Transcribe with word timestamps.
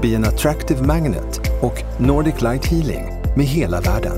Be 0.00 0.16
an 0.16 0.24
Attractive 0.24 0.82
Magnet 0.86 1.40
och 1.62 2.00
Nordic 2.00 2.40
Light 2.40 2.66
Healing 2.66 3.04
med 3.36 3.46
hela 3.46 3.80
världen. 3.80 4.12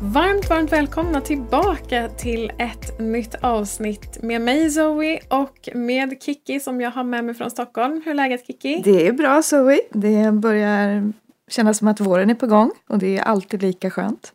Varmt, 0.00 0.50
varmt 0.50 0.72
välkomna 0.72 1.20
tillbaka 1.20 2.08
till 2.08 2.52
ett 2.58 2.98
nytt 2.98 3.34
avsnitt 3.40 4.22
med 4.22 4.40
mig 4.40 4.70
Zoe 4.70 5.20
och 5.28 5.68
med 5.74 6.22
Kiki 6.22 6.60
som 6.60 6.80
jag 6.80 6.90
har 6.90 7.04
med 7.04 7.24
mig 7.24 7.34
från 7.34 7.50
Stockholm. 7.50 8.02
Hur 8.04 8.10
är 8.10 8.14
läget 8.14 8.46
Kiki? 8.46 8.82
Det 8.84 9.06
är 9.06 9.12
bra 9.12 9.42
Zoe. 9.42 9.80
Det 9.92 10.32
börjar 10.32 11.12
kännas 11.50 11.78
som 11.78 11.88
att 11.88 12.00
våren 12.00 12.30
är 12.30 12.34
på 12.34 12.46
gång 12.46 12.70
och 12.88 12.98
det 12.98 13.18
är 13.18 13.22
alltid 13.22 13.62
lika 13.62 13.90
skönt. 13.90 14.32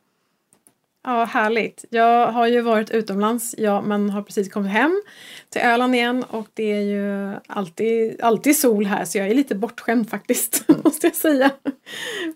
Ja, 1.07 1.23
härligt. 1.23 1.85
Jag 1.89 2.31
har 2.31 2.47
ju 2.47 2.61
varit 2.61 2.91
utomlands, 2.91 3.55
ja, 3.57 3.81
men 3.81 4.09
har 4.09 4.21
precis 4.21 4.49
kommit 4.53 4.71
hem 4.71 5.01
till 5.49 5.61
Öland 5.61 5.95
igen 5.95 6.23
och 6.23 6.47
det 6.53 6.71
är 6.71 6.81
ju 6.81 7.35
alltid, 7.47 8.21
alltid 8.21 8.57
sol 8.57 8.85
här 8.85 9.05
så 9.05 9.17
jag 9.17 9.27
är 9.27 9.33
lite 9.33 9.55
bortskämd 9.55 10.09
faktiskt, 10.09 10.65
måste 10.83 11.07
jag 11.07 11.15
säga. 11.15 11.51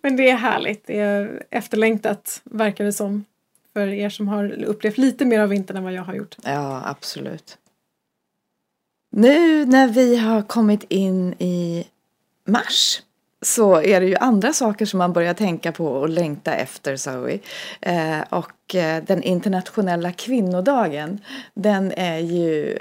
Men 0.01 0.15
det 0.15 0.29
är 0.29 0.35
härligt, 0.35 0.87
det 0.87 0.99
är 0.99 1.43
efterlängtat 1.49 2.41
verkar 2.43 2.85
det 2.85 2.93
som 2.93 3.25
för 3.73 3.87
er 3.87 4.09
som 4.09 4.27
har 4.27 4.63
upplevt 4.63 4.97
lite 4.97 5.25
mer 5.25 5.39
av 5.39 5.49
vintern 5.49 5.77
än 5.77 5.83
vad 5.83 5.93
jag 5.93 6.03
har 6.03 6.13
gjort. 6.13 6.35
Ja, 6.43 6.81
absolut. 6.85 7.57
Nu 9.11 9.65
när 9.65 9.87
vi 9.87 10.15
har 10.17 10.41
kommit 10.41 10.83
in 10.89 11.33
i 11.33 11.87
mars 12.47 13.01
så 13.41 13.81
är 13.81 13.99
det 13.99 14.07
ju 14.07 14.15
andra 14.15 14.53
saker 14.53 14.85
som 14.85 14.97
man 14.97 15.13
börjar 15.13 15.33
tänka 15.33 15.71
på 15.71 15.85
och 15.85 16.09
längta 16.09 16.55
efter 16.55 16.95
Zoe. 16.95 17.39
Eh, 17.81 18.19
och 18.29 18.75
eh, 18.75 19.03
den 19.03 19.23
internationella 19.23 20.11
kvinnodagen 20.11 21.21
den 21.53 21.91
är 21.91 22.17
ju 22.17 22.79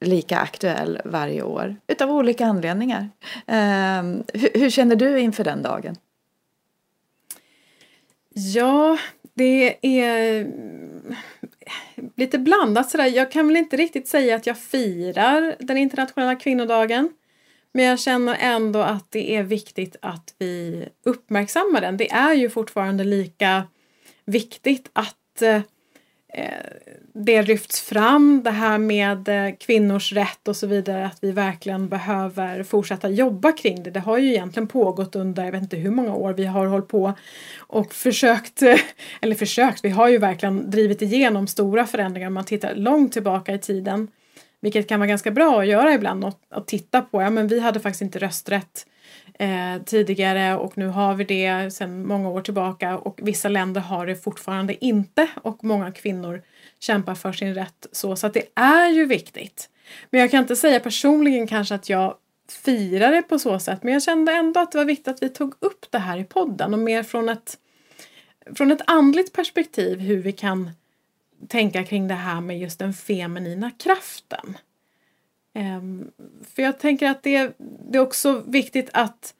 lika 0.00 0.38
aktuell 0.38 1.00
varje 1.04 1.42
år 1.42 1.76
utav 1.86 2.10
olika 2.10 2.46
anledningar. 2.46 3.08
Eh, 3.46 4.02
hur, 4.34 4.58
hur, 4.58 4.70
känner 4.70 4.96
du 4.96 5.20
inför 5.20 5.44
den 5.44 5.62
dagen? 5.62 5.96
Ja, 8.34 8.98
det 9.34 9.76
är 9.82 10.46
lite 12.16 12.38
blandat 12.38 12.90
sådär. 12.90 13.06
Jag 13.06 13.30
kan 13.30 13.46
väl 13.46 13.56
inte 13.56 13.76
riktigt 13.76 14.08
säga 14.08 14.36
att 14.36 14.46
jag 14.46 14.58
firar 14.58 15.56
den 15.58 15.76
internationella 15.76 16.36
kvinnodagen. 16.36 17.08
Men 17.74 17.84
jag 17.84 18.00
känner 18.00 18.36
ändå 18.40 18.80
att 18.80 19.10
det 19.10 19.36
är 19.36 19.42
viktigt 19.42 19.96
att 20.02 20.34
vi 20.38 20.88
uppmärksammar 21.04 21.80
den. 21.80 21.96
Det 21.96 22.10
är 22.10 22.34
ju 22.34 22.50
fortfarande 22.50 23.04
lika 23.04 23.62
viktigt 24.24 24.90
att 24.92 25.42
eh, 25.42 25.60
det 27.14 27.42
lyfts 27.42 27.80
fram, 27.80 28.42
det 28.44 28.50
här 28.50 28.78
med 28.78 29.28
eh, 29.28 29.54
kvinnors 29.60 30.12
rätt 30.12 30.48
och 30.48 30.56
så 30.56 30.66
vidare, 30.66 31.06
att 31.06 31.18
vi 31.20 31.32
verkligen 31.32 31.88
behöver 31.88 32.62
fortsätta 32.62 33.08
jobba 33.08 33.52
kring 33.52 33.82
det. 33.82 33.90
Det 33.90 34.00
har 34.00 34.18
ju 34.18 34.28
egentligen 34.28 34.66
pågått 34.66 35.16
under, 35.16 35.44
jag 35.44 35.52
vet 35.52 35.62
inte 35.62 35.76
hur 35.76 35.90
många 35.90 36.14
år 36.14 36.32
vi 36.32 36.44
har 36.44 36.66
hållit 36.66 36.88
på 36.88 37.12
och 37.58 37.94
försökt, 37.94 38.62
eller 39.20 39.34
försökt, 39.34 39.84
vi 39.84 39.90
har 39.90 40.08
ju 40.08 40.18
verkligen 40.18 40.70
drivit 40.70 41.02
igenom 41.02 41.46
stora 41.46 41.86
förändringar 41.86 42.26
om 42.26 42.34
man 42.34 42.44
tittar 42.44 42.74
långt 42.74 43.12
tillbaka 43.12 43.54
i 43.54 43.58
tiden. 43.58 44.08
Vilket 44.64 44.88
kan 44.88 45.00
vara 45.00 45.08
ganska 45.08 45.30
bra 45.30 45.60
att 45.60 45.66
göra 45.66 45.94
ibland 45.94 46.24
och, 46.24 46.40
och 46.54 46.66
titta 46.66 47.02
på. 47.02 47.22
Ja 47.22 47.30
men 47.30 47.48
vi 47.48 47.60
hade 47.60 47.80
faktiskt 47.80 48.02
inte 48.02 48.18
rösträtt 48.18 48.86
eh, 49.38 49.82
tidigare 49.84 50.56
och 50.56 50.78
nu 50.78 50.86
har 50.86 51.14
vi 51.14 51.24
det 51.24 51.74
sedan 51.74 52.06
många 52.06 52.28
år 52.28 52.40
tillbaka 52.40 52.98
och 52.98 53.20
vissa 53.22 53.48
länder 53.48 53.80
har 53.80 54.06
det 54.06 54.16
fortfarande 54.16 54.84
inte 54.84 55.28
och 55.42 55.64
många 55.64 55.92
kvinnor 55.92 56.42
kämpar 56.78 57.14
för 57.14 57.32
sin 57.32 57.54
rätt 57.54 57.86
så. 57.92 58.16
Så 58.16 58.26
att 58.26 58.34
det 58.34 58.46
är 58.54 58.88
ju 58.88 59.06
viktigt. 59.06 59.68
Men 60.10 60.20
jag 60.20 60.30
kan 60.30 60.40
inte 60.40 60.56
säga 60.56 60.80
personligen 60.80 61.46
kanske 61.46 61.74
att 61.74 61.88
jag 61.88 62.14
firar 62.64 63.12
det 63.12 63.22
på 63.22 63.38
så 63.38 63.58
sätt 63.58 63.82
men 63.82 63.92
jag 63.92 64.02
kände 64.02 64.32
ändå 64.32 64.60
att 64.60 64.72
det 64.72 64.78
var 64.78 64.84
viktigt 64.84 65.08
att 65.08 65.22
vi 65.22 65.28
tog 65.28 65.54
upp 65.60 65.86
det 65.90 65.98
här 65.98 66.18
i 66.18 66.24
podden 66.24 66.74
och 66.74 66.80
mer 66.80 67.02
från 67.02 67.28
ett, 67.28 67.58
från 68.54 68.72
ett 68.72 68.82
andligt 68.86 69.32
perspektiv 69.32 69.98
hur 69.98 70.22
vi 70.22 70.32
kan 70.32 70.70
tänka 71.48 71.84
kring 71.84 72.08
det 72.08 72.14
här 72.14 72.40
med 72.40 72.58
just 72.58 72.78
den 72.78 72.92
feminina 72.92 73.70
kraften. 73.70 74.58
Um, 75.54 76.10
för 76.54 76.62
jag 76.62 76.78
tänker 76.78 77.10
att 77.10 77.22
det, 77.22 77.52
det 77.90 77.98
är 77.98 78.02
också 78.02 78.42
viktigt 78.46 78.90
att 78.92 79.34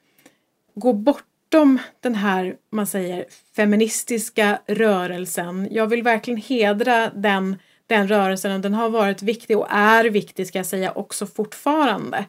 gå 0.75 0.93
bortom 0.93 1.79
den 1.99 2.15
här, 2.15 2.55
man 2.69 2.87
säger, 2.87 3.25
feministiska 3.55 4.59
rörelsen. 4.67 5.67
Jag 5.71 5.87
vill 5.87 6.03
verkligen 6.03 6.41
hedra 6.41 7.09
den, 7.09 7.55
den 7.87 8.07
rörelsen 8.07 8.51
och 8.51 8.59
den 8.59 8.73
har 8.73 8.89
varit 8.89 9.21
viktig 9.21 9.57
och 9.57 9.67
är 9.69 10.05
viktig 10.05 10.47
ska 10.47 10.59
jag 10.59 10.65
säga 10.65 10.91
också 10.91 11.25
fortfarande. 11.25 12.25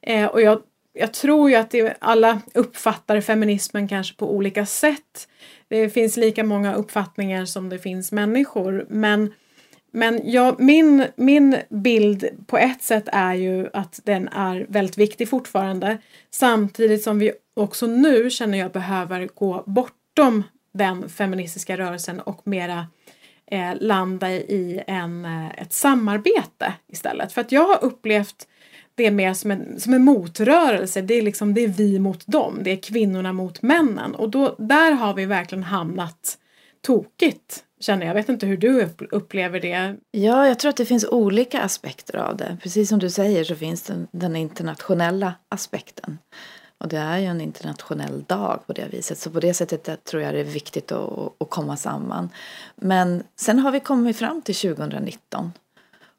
Ehm, 0.00 0.28
och 0.28 0.42
jag, 0.42 0.62
jag 0.92 1.12
tror 1.12 1.50
ju 1.50 1.56
att 1.56 1.70
det, 1.70 1.96
alla 2.00 2.40
uppfattar 2.54 3.20
feminismen 3.20 3.88
kanske 3.88 4.16
på 4.16 4.34
olika 4.34 4.66
sätt. 4.66 5.28
Det 5.72 5.88
finns 5.88 6.16
lika 6.16 6.44
många 6.44 6.74
uppfattningar 6.74 7.44
som 7.44 7.68
det 7.68 7.78
finns 7.78 8.12
människor. 8.12 8.86
Men, 8.88 9.32
men 9.90 10.20
ja, 10.24 10.56
min, 10.58 11.04
min 11.16 11.56
bild 11.68 12.28
på 12.46 12.58
ett 12.58 12.82
sätt 12.82 13.08
är 13.12 13.34
ju 13.34 13.68
att 13.72 14.00
den 14.04 14.28
är 14.28 14.66
väldigt 14.68 14.98
viktig 14.98 15.28
fortfarande. 15.28 15.98
Samtidigt 16.30 17.02
som 17.02 17.18
vi 17.18 17.32
också 17.54 17.86
nu 17.86 18.30
känner 18.30 18.58
jag 18.58 18.72
behöver 18.72 19.28
gå 19.34 19.62
bortom 19.66 20.42
den 20.74 21.08
feministiska 21.08 21.76
rörelsen 21.76 22.20
och 22.20 22.46
mera 22.46 22.86
eh, 23.50 23.72
landa 23.80 24.30
i 24.30 24.82
en, 24.86 25.24
eh, 25.24 25.50
ett 25.58 25.72
samarbete 25.72 26.72
istället. 26.88 27.32
För 27.32 27.40
att 27.40 27.52
jag 27.52 27.64
har 27.64 27.84
upplevt 27.84 28.48
det 28.94 29.06
är 29.06 29.10
mer 29.10 29.34
som 29.34 29.50
en, 29.50 29.80
som 29.80 29.94
en 29.94 30.04
motrörelse. 30.04 31.02
Det 31.02 31.14
är 31.14 31.22
liksom 31.22 31.54
det 31.54 31.64
är 31.64 31.68
vi 31.68 31.98
mot 31.98 32.26
dem. 32.26 32.58
Det 32.62 32.70
är 32.70 32.76
kvinnorna 32.76 33.32
mot 33.32 33.62
männen. 33.62 34.14
Och 34.14 34.30
då, 34.30 34.56
där 34.58 34.92
har 34.92 35.14
vi 35.14 35.26
verkligen 35.26 35.64
hamnat 35.64 36.38
tokigt. 36.80 37.64
Känner 37.80 38.06
jag. 38.06 38.10
jag 38.10 38.14
vet 38.14 38.28
inte 38.28 38.46
hur 38.46 38.56
du 38.56 38.88
upplever 39.10 39.60
det. 39.60 39.96
Ja, 40.10 40.48
jag 40.48 40.58
tror 40.58 40.68
att 40.70 40.76
det 40.76 40.84
finns 40.84 41.04
olika 41.04 41.62
aspekter 41.62 42.16
av 42.16 42.36
det. 42.36 42.56
Precis 42.62 42.88
som 42.88 42.98
du 42.98 43.10
säger 43.10 43.44
så 43.44 43.54
finns 43.54 43.82
den, 43.82 44.08
den 44.12 44.36
internationella 44.36 45.34
aspekten. 45.48 46.18
Och 46.78 46.88
det 46.88 46.98
är 46.98 47.18
ju 47.18 47.26
en 47.26 47.40
internationell 47.40 48.22
dag 48.22 48.60
på 48.66 48.72
det 48.72 48.86
viset. 48.90 49.18
Så 49.18 49.30
på 49.30 49.40
det 49.40 49.54
sättet 49.54 49.88
eh, 49.88 49.94
tror 49.94 50.22
jag 50.22 50.34
det 50.34 50.40
är 50.40 50.44
viktigt 50.44 50.92
att, 50.92 51.42
att 51.42 51.50
komma 51.50 51.76
samman. 51.76 52.28
Men 52.76 53.22
sen 53.36 53.58
har 53.58 53.72
vi 53.72 53.80
kommit 53.80 54.16
fram 54.16 54.42
till 54.42 54.54
2019. 54.54 55.52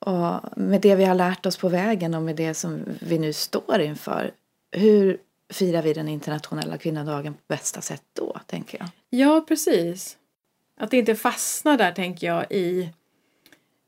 Och 0.06 0.58
med 0.58 0.82
det 0.82 0.96
vi 0.96 1.06
har 1.06 1.16
lärt 1.16 1.46
oss 1.46 1.58
på 1.58 1.70
vägen 1.70 2.14
och 2.14 2.22
med 2.22 2.36
det 2.36 2.54
som 2.54 2.86
vi 3.02 3.20
nu 3.20 3.34
står 3.34 3.80
inför, 3.80 4.32
hur 4.72 5.18
firar 5.54 5.82
vi 5.82 5.94
den 5.94 6.08
internationella 6.08 6.78
kvinnodagen 6.78 7.34
på 7.34 7.40
bästa 7.48 7.82
sätt 7.82 8.04
då, 8.14 8.38
tänker 8.48 8.78
jag? 8.80 8.88
Ja, 9.10 9.46
precis. 9.48 10.18
Att 10.80 10.94
inte 10.94 11.16
fastna 11.16 11.78
där, 11.78 11.92
tänker 11.92 12.28
jag, 12.28 12.46
i, 12.50 12.90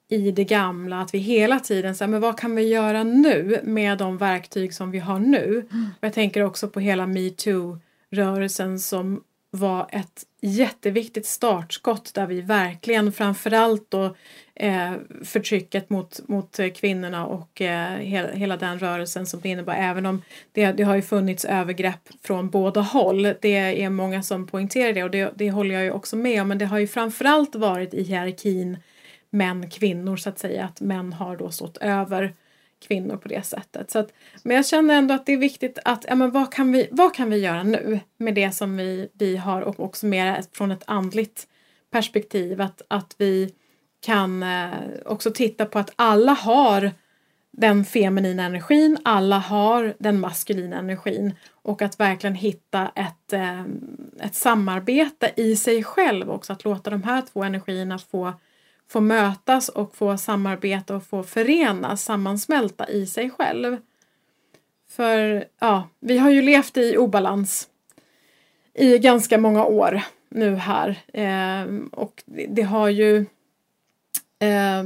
i 0.09 0.31
det 0.31 0.43
gamla. 0.43 1.01
Att 1.01 1.13
vi 1.13 1.17
hela 1.17 1.59
tiden 1.59 1.95
säger, 1.95 2.09
men 2.09 2.21
vad 2.21 2.39
kan 2.39 2.55
vi 2.55 2.67
göra 2.67 3.03
nu 3.03 3.59
med 3.63 3.97
de 3.97 4.17
verktyg 4.17 4.73
som 4.73 4.91
vi 4.91 4.99
har 4.99 5.19
nu? 5.19 5.67
Mm. 5.71 5.87
Jag 5.99 6.13
tänker 6.13 6.41
också 6.41 6.67
på 6.67 6.79
hela 6.79 7.05
metoo-rörelsen 7.05 8.79
som 8.79 9.23
var 9.51 9.87
ett 9.91 10.23
jätteviktigt 10.41 11.25
startskott 11.25 12.13
där 12.13 12.27
vi 12.27 12.41
verkligen 12.41 13.11
framförallt 13.11 13.91
då 13.91 14.15
eh, 14.55 14.93
förtrycket 15.23 15.89
mot, 15.89 16.27
mot 16.27 16.59
eh, 16.59 16.69
kvinnorna 16.69 17.25
och 17.25 17.61
eh, 17.61 17.97
hela, 17.97 18.31
hela 18.31 18.57
den 18.57 18.79
rörelsen 18.79 19.25
som 19.25 19.39
det 19.41 19.49
innebär 19.49 19.75
även 19.75 20.05
om 20.05 20.21
det, 20.51 20.71
det 20.71 20.83
har 20.83 20.95
ju 20.95 21.01
funnits 21.01 21.45
övergrepp 21.45 22.09
från 22.23 22.49
båda 22.49 22.81
håll. 22.81 23.33
Det 23.41 23.83
är 23.83 23.89
många 23.89 24.23
som 24.23 24.47
poängterar 24.47 24.93
det 24.93 25.03
och 25.03 25.11
det, 25.11 25.33
det 25.35 25.51
håller 25.51 25.75
jag 25.75 25.83
ju 25.83 25.91
också 25.91 26.15
med 26.15 26.41
om 26.41 26.47
men 26.47 26.57
det 26.57 26.65
har 26.65 26.79
ju 26.79 26.87
framförallt 26.87 27.55
varit 27.55 27.93
i 27.93 28.03
hierarkin 28.03 28.77
män 29.29 29.69
kvinnor 29.69 30.17
så 30.17 30.29
att 30.29 30.39
säga 30.39 30.65
att 30.65 30.81
män 30.81 31.13
har 31.13 31.37
då 31.37 31.51
stått 31.51 31.77
över 31.77 32.33
kvinnor 32.87 33.17
på 33.17 33.27
det 33.27 33.45
sättet. 33.45 33.91
Så 33.91 33.99
att, 33.99 34.13
men 34.43 34.55
jag 34.55 34.65
känner 34.65 34.95
ändå 34.95 35.13
att 35.13 35.25
det 35.25 35.33
är 35.33 35.37
viktigt 35.37 35.79
att, 35.85 36.05
ja 36.07 36.15
men 36.15 36.31
vad 36.31 36.53
kan 36.53 36.71
vi, 36.71 36.87
vad 36.91 37.15
kan 37.15 37.29
vi 37.29 37.37
göra 37.37 37.63
nu 37.63 37.99
med 38.17 38.35
det 38.35 38.51
som 38.51 38.77
vi, 38.77 39.09
vi 39.13 39.37
har 39.37 39.61
och 39.61 39.79
också 39.79 40.05
mer 40.05 40.43
från 40.51 40.71
ett 40.71 40.83
andligt 40.87 41.47
perspektiv 41.91 42.61
att, 42.61 42.81
att 42.87 43.15
vi 43.17 43.51
kan 44.05 44.43
eh, 44.43 44.69
också 45.05 45.31
titta 45.31 45.65
på 45.65 45.79
att 45.79 45.93
alla 45.95 46.31
har 46.31 46.91
den 47.51 47.85
feminina 47.85 48.43
energin, 48.43 48.97
alla 49.03 49.37
har 49.37 49.93
den 49.99 50.19
maskulina 50.19 50.77
energin 50.79 51.33
och 51.51 51.81
att 51.81 51.99
verkligen 51.99 52.35
hitta 52.35 52.91
ett, 52.95 53.33
eh, 53.33 53.61
ett 54.19 54.35
samarbete 54.35 55.31
i 55.35 55.55
sig 55.55 55.83
själv 55.83 56.31
också, 56.31 56.53
att 56.53 56.63
låta 56.63 56.89
de 56.89 57.03
här 57.03 57.21
två 57.21 57.43
energierna 57.43 57.97
få, 57.97 58.33
få 58.89 59.01
mötas 59.01 59.69
och 59.69 59.95
få 59.95 60.17
samarbeta 60.17 60.95
och 60.95 61.03
få 61.03 61.23
förenas, 61.23 62.03
sammansmälta 62.03 62.89
i 62.89 63.05
sig 63.05 63.29
själv. 63.29 63.77
För 64.89 65.45
ja, 65.59 65.89
vi 65.99 66.17
har 66.17 66.29
ju 66.29 66.41
levt 66.41 66.77
i 66.77 66.97
obalans 66.97 67.69
i 68.73 68.97
ganska 68.97 69.37
många 69.37 69.65
år 69.65 70.01
nu 70.29 70.55
här 70.55 70.99
eh, 71.13 71.75
och 71.91 72.23
det 72.25 72.61
har 72.61 72.89
ju 72.89 73.25
eh, 74.39 74.83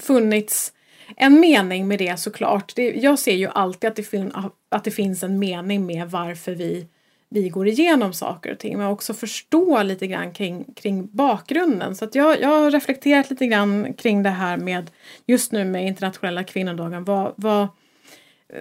funnits 0.00 0.72
en 1.16 1.40
mening 1.40 1.88
med 1.88 1.98
det 1.98 2.20
såklart. 2.20 2.72
Det, 2.76 2.90
jag 2.90 3.18
ser 3.18 3.34
ju 3.34 3.48
alltid 3.48 3.90
att 3.90 3.96
det, 3.96 4.02
fin, 4.02 4.32
att 4.68 4.84
det 4.84 4.90
finns 4.90 5.22
en 5.22 5.38
mening 5.38 5.86
med 5.86 6.10
varför 6.10 6.52
vi, 6.52 6.86
vi 7.28 7.48
går 7.48 7.68
igenom 7.68 8.12
saker 8.12 8.52
och 8.52 8.58
ting. 8.58 8.78
Men 8.78 8.86
också 8.86 9.14
förstå 9.14 9.82
lite 9.82 10.06
grann 10.06 10.32
kring, 10.32 10.64
kring 10.76 11.08
bakgrunden. 11.12 11.96
Så 11.96 12.04
att 12.04 12.14
jag, 12.14 12.40
jag 12.40 12.48
har 12.48 12.70
reflekterat 12.70 13.30
lite 13.30 13.46
grann 13.46 13.94
kring 13.94 14.22
det 14.22 14.30
här 14.30 14.56
med 14.56 14.90
just 15.26 15.52
nu 15.52 15.64
med 15.64 15.86
internationella 15.86 16.44
kvinnodagen. 16.44 17.04
Vad, 17.04 17.32
vad, 17.36 17.68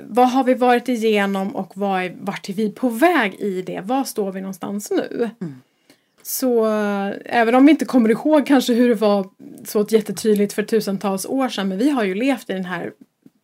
vad 0.03 0.29
har 0.29 0.43
vi 0.43 0.53
varit 0.53 0.89
igenom 0.89 1.55
och 1.55 1.71
vad 1.75 2.03
är, 2.03 2.15
vart 2.19 2.49
är 2.49 2.53
vi 2.53 2.71
på 2.71 2.89
väg 2.89 3.35
i 3.39 3.61
det? 3.61 3.81
Var 3.81 4.03
står 4.03 4.31
vi 4.31 4.41
någonstans 4.41 4.91
nu? 4.91 5.29
Mm. 5.41 5.61
Så 6.23 6.65
eh, 6.65 7.13
även 7.25 7.55
om 7.55 7.65
vi 7.65 7.71
inte 7.71 7.85
kommer 7.85 8.09
ihåg 8.09 8.47
kanske 8.47 8.73
hur 8.73 8.89
det 8.89 8.95
var 8.95 9.29
så 9.65 9.85
jättetydligt 9.89 10.53
för 10.53 10.63
tusentals 10.63 11.25
år 11.25 11.49
sedan 11.49 11.67
men 11.67 11.77
vi 11.77 11.89
har 11.89 12.03
ju 12.03 12.15
levt 12.15 12.49
i 12.49 12.53
den 12.53 12.65
här 12.65 12.91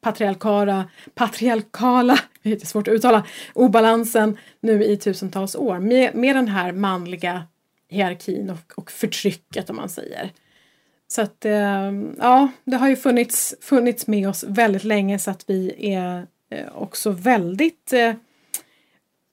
patriarkala, 0.01 0.89
patriarkala, 1.15 2.19
det 2.41 2.63
är 2.63 2.65
svårt 2.65 2.87
att 2.87 2.93
uttala, 2.93 3.25
obalansen 3.53 4.37
nu 4.59 4.83
i 4.83 4.97
tusentals 4.97 5.55
år 5.55 5.79
med, 5.79 6.15
med 6.15 6.35
den 6.35 6.47
här 6.47 6.71
manliga 6.71 7.43
hierarkin 7.89 8.49
och, 8.49 8.73
och 8.75 8.91
förtrycket 8.91 9.69
om 9.69 9.75
man 9.75 9.89
säger. 9.89 10.31
Så 11.07 11.21
att 11.21 11.45
eh, 11.45 11.91
ja, 12.17 12.51
det 12.63 12.77
har 12.77 12.89
ju 12.89 12.95
funnits, 12.95 13.55
funnits 13.61 14.07
med 14.07 14.29
oss 14.29 14.43
väldigt 14.43 14.83
länge 14.83 15.19
så 15.19 15.31
att 15.31 15.43
vi 15.47 15.93
är 15.95 16.27
eh, 16.49 16.67
också 16.75 17.09
väldigt 17.09 17.93
eh, 17.93 18.13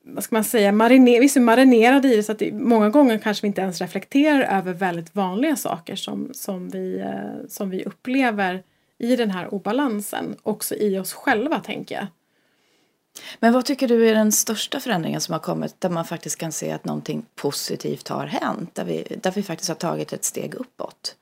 vad 0.07 0.25
ska 0.25 0.37
man 0.37 0.45
säga, 0.45 0.73
mariner, 0.73 1.21
vi 1.21 1.25
är 1.25 1.29
så 1.29 1.41
marinerade 1.41 2.09
i 2.09 2.17
det 2.17 2.23
så 2.23 2.33
att 2.33 2.39
det, 2.39 2.53
många 2.53 2.91
gånger 2.91 3.19
kanske 3.19 3.43
vi 3.43 3.47
inte 3.47 3.61
ens 3.61 3.81
reflekterar 3.81 4.59
över 4.59 4.73
väldigt 4.73 5.15
vanliga 5.15 5.57
saker 5.57 5.97
som, 5.97 6.31
som, 6.35 6.69
vi, 6.69 7.01
eh, 7.01 7.49
som 7.49 7.71
vi 7.71 7.85
upplever 7.85 8.63
i 8.99 9.17
den 9.17 9.31
här 9.31 9.55
obalansen, 9.55 10.37
också 10.43 10.75
i 10.75 10.99
oss 10.99 11.13
själva 11.13 11.61
tänker 11.61 11.95
jag. 11.95 12.07
Men 13.41 13.53
vad 13.53 13.65
tycker 13.65 13.89
du 13.89 14.09
är 14.09 14.15
den 14.15 14.33
största 14.33 14.81
förändringen 14.81 15.21
som 15.21 15.33
har 15.33 15.41
kommit 15.41 15.81
där 15.81 15.91
man 15.91 16.05
faktiskt 16.05 16.39
kan 16.39 16.53
se 16.53 16.73
att 16.73 16.85
någonting 16.85 17.27
positivt 17.35 18.09
har 18.09 18.27
hänt, 18.27 18.75
där 18.75 18.85
vi, 18.85 19.17
där 19.23 19.31
vi 19.31 19.43
faktiskt 19.43 19.69
har 19.69 19.77
tagit 19.77 20.13
ett 20.13 20.25
steg 20.25 20.55
uppåt? 20.55 21.17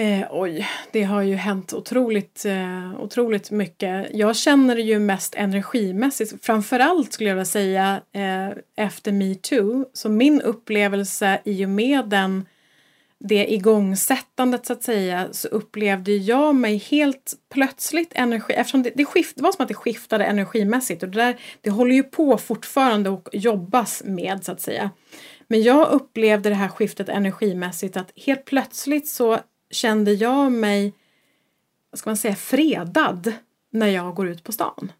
Eh, 0.00 0.26
oj, 0.30 0.68
det 0.90 1.02
har 1.02 1.22
ju 1.22 1.34
hänt 1.34 1.72
otroligt, 1.72 2.44
eh, 2.44 3.00
otroligt 3.00 3.50
mycket. 3.50 4.06
Jag 4.12 4.36
känner 4.36 4.74
det 4.74 4.82
ju 4.82 4.98
mest 4.98 5.34
energimässigt, 5.34 6.44
framförallt 6.44 7.12
skulle 7.12 7.28
jag 7.28 7.36
vilja 7.36 7.44
säga 7.44 8.00
eh, 8.12 8.48
efter 8.84 9.12
metoo. 9.12 9.86
Så 9.92 10.08
min 10.08 10.40
upplevelse 10.40 11.40
i 11.44 11.64
och 11.64 11.68
med 11.68 12.08
den, 12.08 12.46
det 13.18 13.52
igångsättandet 13.52 14.66
så 14.66 14.72
att 14.72 14.82
säga 14.82 15.28
så 15.32 15.48
upplevde 15.48 16.12
jag 16.12 16.54
mig 16.54 16.76
helt 16.76 17.34
plötsligt 17.52 18.12
energi, 18.14 18.52
eftersom 18.52 18.82
det, 18.82 18.92
det, 18.94 19.04
skift, 19.04 19.36
det 19.36 19.42
var 19.42 19.52
som 19.52 19.62
att 19.62 19.68
det 19.68 19.74
skiftade 19.74 20.24
energimässigt 20.24 21.02
och 21.02 21.08
det 21.08 21.22
där 21.22 21.36
det 21.60 21.70
håller 21.70 21.94
ju 21.94 22.02
på 22.02 22.38
fortfarande 22.38 23.10
och 23.10 23.28
jobbas 23.32 24.02
med 24.04 24.44
så 24.44 24.52
att 24.52 24.60
säga. 24.60 24.90
Men 25.48 25.62
jag 25.62 25.90
upplevde 25.90 26.48
det 26.48 26.54
här 26.54 26.68
skiftet 26.68 27.08
energimässigt 27.08 27.96
att 27.96 28.12
helt 28.16 28.44
plötsligt 28.44 29.08
så 29.08 29.38
kände 29.70 30.12
jag 30.12 30.52
mig, 30.52 30.92
vad 31.90 31.98
ska 31.98 32.10
man 32.10 32.16
säga, 32.16 32.36
fredad 32.36 33.32
när 33.70 33.86
jag 33.86 34.14
går 34.14 34.28
ut 34.28 34.44
på 34.44 34.52
stan. 34.52 34.92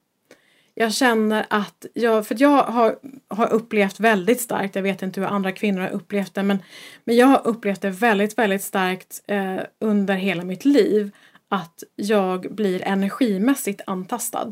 Jag 0.75 0.94
känner 0.94 1.46
att 1.50 1.87
jag, 1.94 2.26
för 2.26 2.37
jag 2.38 2.62
har, 2.62 2.99
har 3.28 3.52
upplevt 3.52 4.00
väldigt 4.00 4.40
starkt, 4.40 4.75
jag 4.75 4.82
vet 4.82 5.02
inte 5.02 5.20
hur 5.20 5.28
andra 5.28 5.52
kvinnor 5.52 5.81
har 5.81 5.90
upplevt 5.90 6.34
det, 6.34 6.43
men, 6.43 6.58
men 7.05 7.17
jag 7.17 7.26
har 7.26 7.46
upplevt 7.46 7.81
det 7.81 7.90
väldigt, 7.90 8.38
väldigt 8.38 8.62
starkt 8.62 9.22
eh, 9.26 9.61
under 9.78 10.14
hela 10.14 10.44
mitt 10.44 10.64
liv 10.64 11.11
att 11.49 11.82
jag 11.96 12.55
blir 12.55 12.82
energimässigt 12.82 13.81
antastad. 13.87 14.50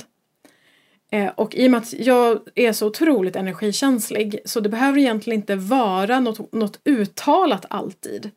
Eh, 1.10 1.30
och 1.34 1.54
i 1.54 1.66
och 1.66 1.70
med 1.70 1.78
att 1.78 1.92
jag 1.92 2.40
är 2.54 2.72
så 2.72 2.86
otroligt 2.86 3.36
energikänslig 3.36 4.40
så 4.44 4.60
det 4.60 4.68
behöver 4.68 4.98
egentligen 4.98 5.40
inte 5.40 5.56
vara 5.56 6.20
något, 6.20 6.52
något 6.52 6.80
uttalat 6.84 7.66
alltid. 7.70 8.30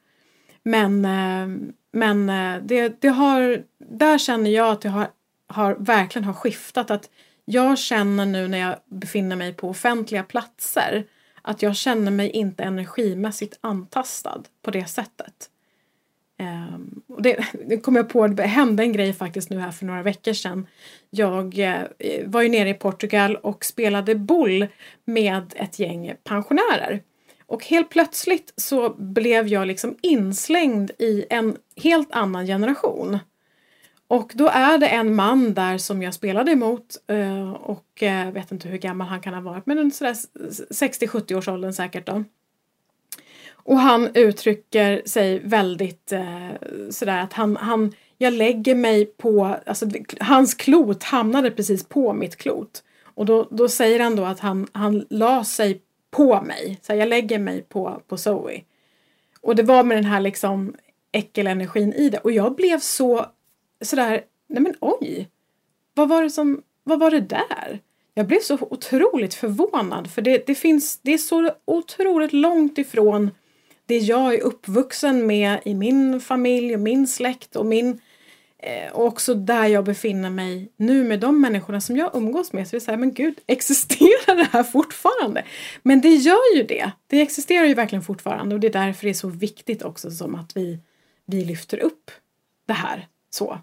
Men, 0.64 1.06
eh, 1.06 1.72
men 1.92 2.30
eh, 2.30 2.64
det, 2.64 3.02
det 3.02 3.08
har, 3.08 3.64
där 3.78 4.18
känner 4.18 4.52
jag 4.52 4.72
att 4.72 4.82
det 4.82 4.90
har, 4.90 5.08
har 5.48 5.76
verkligen 5.80 6.26
har 6.26 6.34
skiftat. 6.34 6.92
Att 6.92 7.10
jag 7.46 7.78
känner 7.78 8.26
nu 8.26 8.48
när 8.48 8.58
jag 8.58 8.76
befinner 8.86 9.36
mig 9.36 9.54
på 9.54 9.70
offentliga 9.70 10.24
platser 10.24 11.06
att 11.42 11.62
jag 11.62 11.76
känner 11.76 12.12
mig 12.12 12.30
inte 12.30 12.64
energimässigt 12.64 13.58
antastad 13.62 14.44
på 14.62 14.72
det 14.72 14.86
sättet. 14.86 15.50
Um, 16.40 17.02
och 17.08 17.22
det, 17.22 17.46
det 17.68 17.78
kom 17.78 17.96
jag 17.96 18.10
på, 18.10 18.28
det 18.28 18.44
hände 18.44 18.84
en 18.84 18.94
grej 18.94 19.14
faktiskt 19.14 19.50
nu 19.50 19.60
här 19.60 19.72
för 19.72 19.86
några 19.86 20.04
veckor 20.04 20.34
sedan. 20.34 20.68
Jag 21.10 21.60
eh, 21.60 21.82
var 22.26 22.42
ju 22.42 22.50
nere 22.50 22.70
i 22.70 22.74
Portugal 22.74 23.36
och 23.36 23.66
spelade 23.66 24.16
boll 24.16 24.68
med 25.06 25.54
ett 25.56 25.80
gäng 25.80 26.14
pensionärer. 26.24 27.02
Och 27.52 27.66
helt 27.66 27.90
plötsligt 27.90 28.54
så 28.56 28.90
blev 28.90 29.48
jag 29.48 29.68
liksom 29.68 29.96
inslängd 30.02 30.92
i 31.00 31.26
en 31.30 31.58
helt 31.76 32.12
annan 32.12 32.46
generation. 32.46 33.20
Och 34.08 34.32
då 34.36 34.48
är 34.48 34.78
det 34.78 34.88
en 34.88 35.16
man 35.16 35.54
där 35.54 35.78
som 35.78 36.02
jag 36.02 36.14
spelade 36.14 36.52
emot 36.52 36.98
eh, 37.08 37.52
och 37.52 37.86
jag 38.00 38.32
vet 38.32 38.52
inte 38.52 38.68
hur 38.68 38.78
gammal 38.78 39.08
han 39.08 39.22
kan 39.22 39.34
ha 39.34 39.42
varit 39.42 39.66
men 39.66 39.92
sådär 39.92 40.14
60-70 40.14 41.38
års 41.38 41.48
åldern 41.48 41.74
säkert 41.74 42.06
då. 42.06 42.24
Och 43.52 43.78
han 43.78 44.10
uttrycker 44.14 45.02
sig 45.06 45.40
väldigt 45.40 46.12
eh, 46.12 46.50
sådär 46.90 47.18
att 47.24 47.34
han, 47.34 47.58
han, 47.58 47.94
jag 48.18 48.34
lägger 48.34 48.76
mig 48.76 49.06
på, 49.06 49.58
alltså 49.66 49.86
hans 50.20 50.54
klot 50.54 51.04
hamnade 51.04 51.52
precis 51.52 51.84
på 51.84 52.14
mitt 52.14 52.36
klot. 52.36 52.84
Och 53.04 53.26
då, 53.26 53.48
då 53.52 53.70
säger 53.70 54.00
han 54.00 54.16
då 54.16 54.26
att 54.26 54.40
han, 54.40 54.68
han 54.72 55.06
la 55.10 55.44
sig 55.44 55.82
på 56.12 56.42
mig. 56.42 56.80
Så 56.82 56.94
jag 56.94 57.10
lägger 57.10 57.40
mig 57.40 57.62
på, 57.62 58.02
på 58.08 58.18
Zoe. 58.18 58.64
Och 59.42 59.56
det 59.56 59.64
var 59.64 59.84
med 59.84 59.98
den 59.98 60.06
här 60.06 60.20
liksom 60.20 60.76
äckelenergin 61.12 61.94
i 61.94 62.10
det. 62.10 62.18
Och 62.18 62.32
jag 62.32 62.56
blev 62.56 62.80
så 62.80 63.26
sådär, 63.82 64.22
nej 64.48 64.62
men 64.62 64.76
oj! 64.80 65.30
Vad 65.94 66.10
var 66.10 66.24
det 66.24 66.30
som, 66.30 66.62
vad 66.84 67.00
var 67.00 67.12
det 67.12 67.20
där? 67.20 67.80
Jag 68.14 68.28
blev 68.28 68.40
så 68.40 68.58
otroligt 68.62 69.34
förvånad 69.34 70.12
för 70.12 70.22
det, 70.22 70.48
det 70.48 70.56
finns, 70.56 71.00
det 71.02 71.14
är 71.14 71.18
så 71.18 71.52
otroligt 71.66 72.34
långt 72.34 72.78
ifrån 72.78 73.32
det 73.86 73.98
jag 73.98 74.34
är 74.34 74.42
uppvuxen 74.42 75.28
med 75.28 75.60
i 75.66 75.74
min 75.74 76.22
familj 76.22 76.74
och 76.74 76.82
min 76.82 77.08
släkt 77.08 77.56
och 77.56 77.66
min 77.66 77.88
Eh, 77.94 78.00
Eh, 78.64 78.92
och 78.92 79.06
också 79.06 79.36
där 79.36 79.66
jag 79.66 79.86
befinner 79.86 80.30
mig 80.30 80.72
nu 80.78 81.04
med 81.04 81.20
de 81.20 81.42
människorna 81.42 81.82
som 81.82 81.98
jag 81.98 82.16
umgås 82.16 82.54
med. 82.54 82.68
Så 82.68 82.76
är 82.76 82.80
det 82.80 82.86
såhär, 82.86 82.98
men 82.98 83.14
gud, 83.14 83.40
existerar 83.48 84.36
det 84.36 84.48
här 84.52 84.64
fortfarande? 84.64 85.46
Men 85.84 86.02
det 86.02 86.16
gör 86.16 86.56
ju 86.56 86.64
det. 86.64 86.92
Det 87.08 87.22
existerar 87.22 87.66
ju 87.66 87.74
verkligen 87.74 88.04
fortfarande 88.04 88.56
och 88.56 88.62
det 88.62 88.68
är 88.68 88.86
därför 88.86 89.04
det 89.04 89.10
är 89.10 89.14
så 89.14 89.28
viktigt 89.28 89.84
också 89.84 90.12
som 90.12 90.36
att 90.36 90.58
vi, 90.58 90.80
vi 91.26 91.46
lyfter 91.46 91.80
upp 91.80 92.12
det 92.66 92.74
här 92.74 93.08
så. 93.30 93.60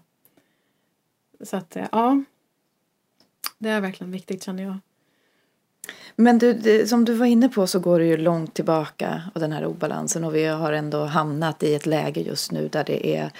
Så 1.43 1.57
att 1.57 1.75
eh, 1.75 1.85
ja, 1.91 2.23
det 3.57 3.69
är 3.69 3.81
verkligen 3.81 4.11
viktigt 4.11 4.43
känner 4.43 4.63
jag. 4.63 4.77
Men 6.15 6.37
du, 6.37 6.53
det, 6.53 6.87
som 6.87 7.05
du 7.05 7.13
var 7.13 7.25
inne 7.25 7.49
på 7.49 7.67
så 7.67 7.79
går 7.79 7.99
det 7.99 8.05
ju 8.05 8.17
långt 8.17 8.53
tillbaka 8.53 9.21
och 9.33 9.39
den 9.39 9.51
här 9.51 9.65
obalansen 9.65 10.23
och 10.23 10.35
vi 10.35 10.45
har 10.45 10.73
ändå 10.73 11.05
hamnat 11.05 11.63
i 11.63 11.75
ett 11.75 11.85
läge 11.85 12.21
just 12.21 12.51
nu 12.51 12.67
där 12.67 12.83
det 12.83 13.15
är 13.15 13.31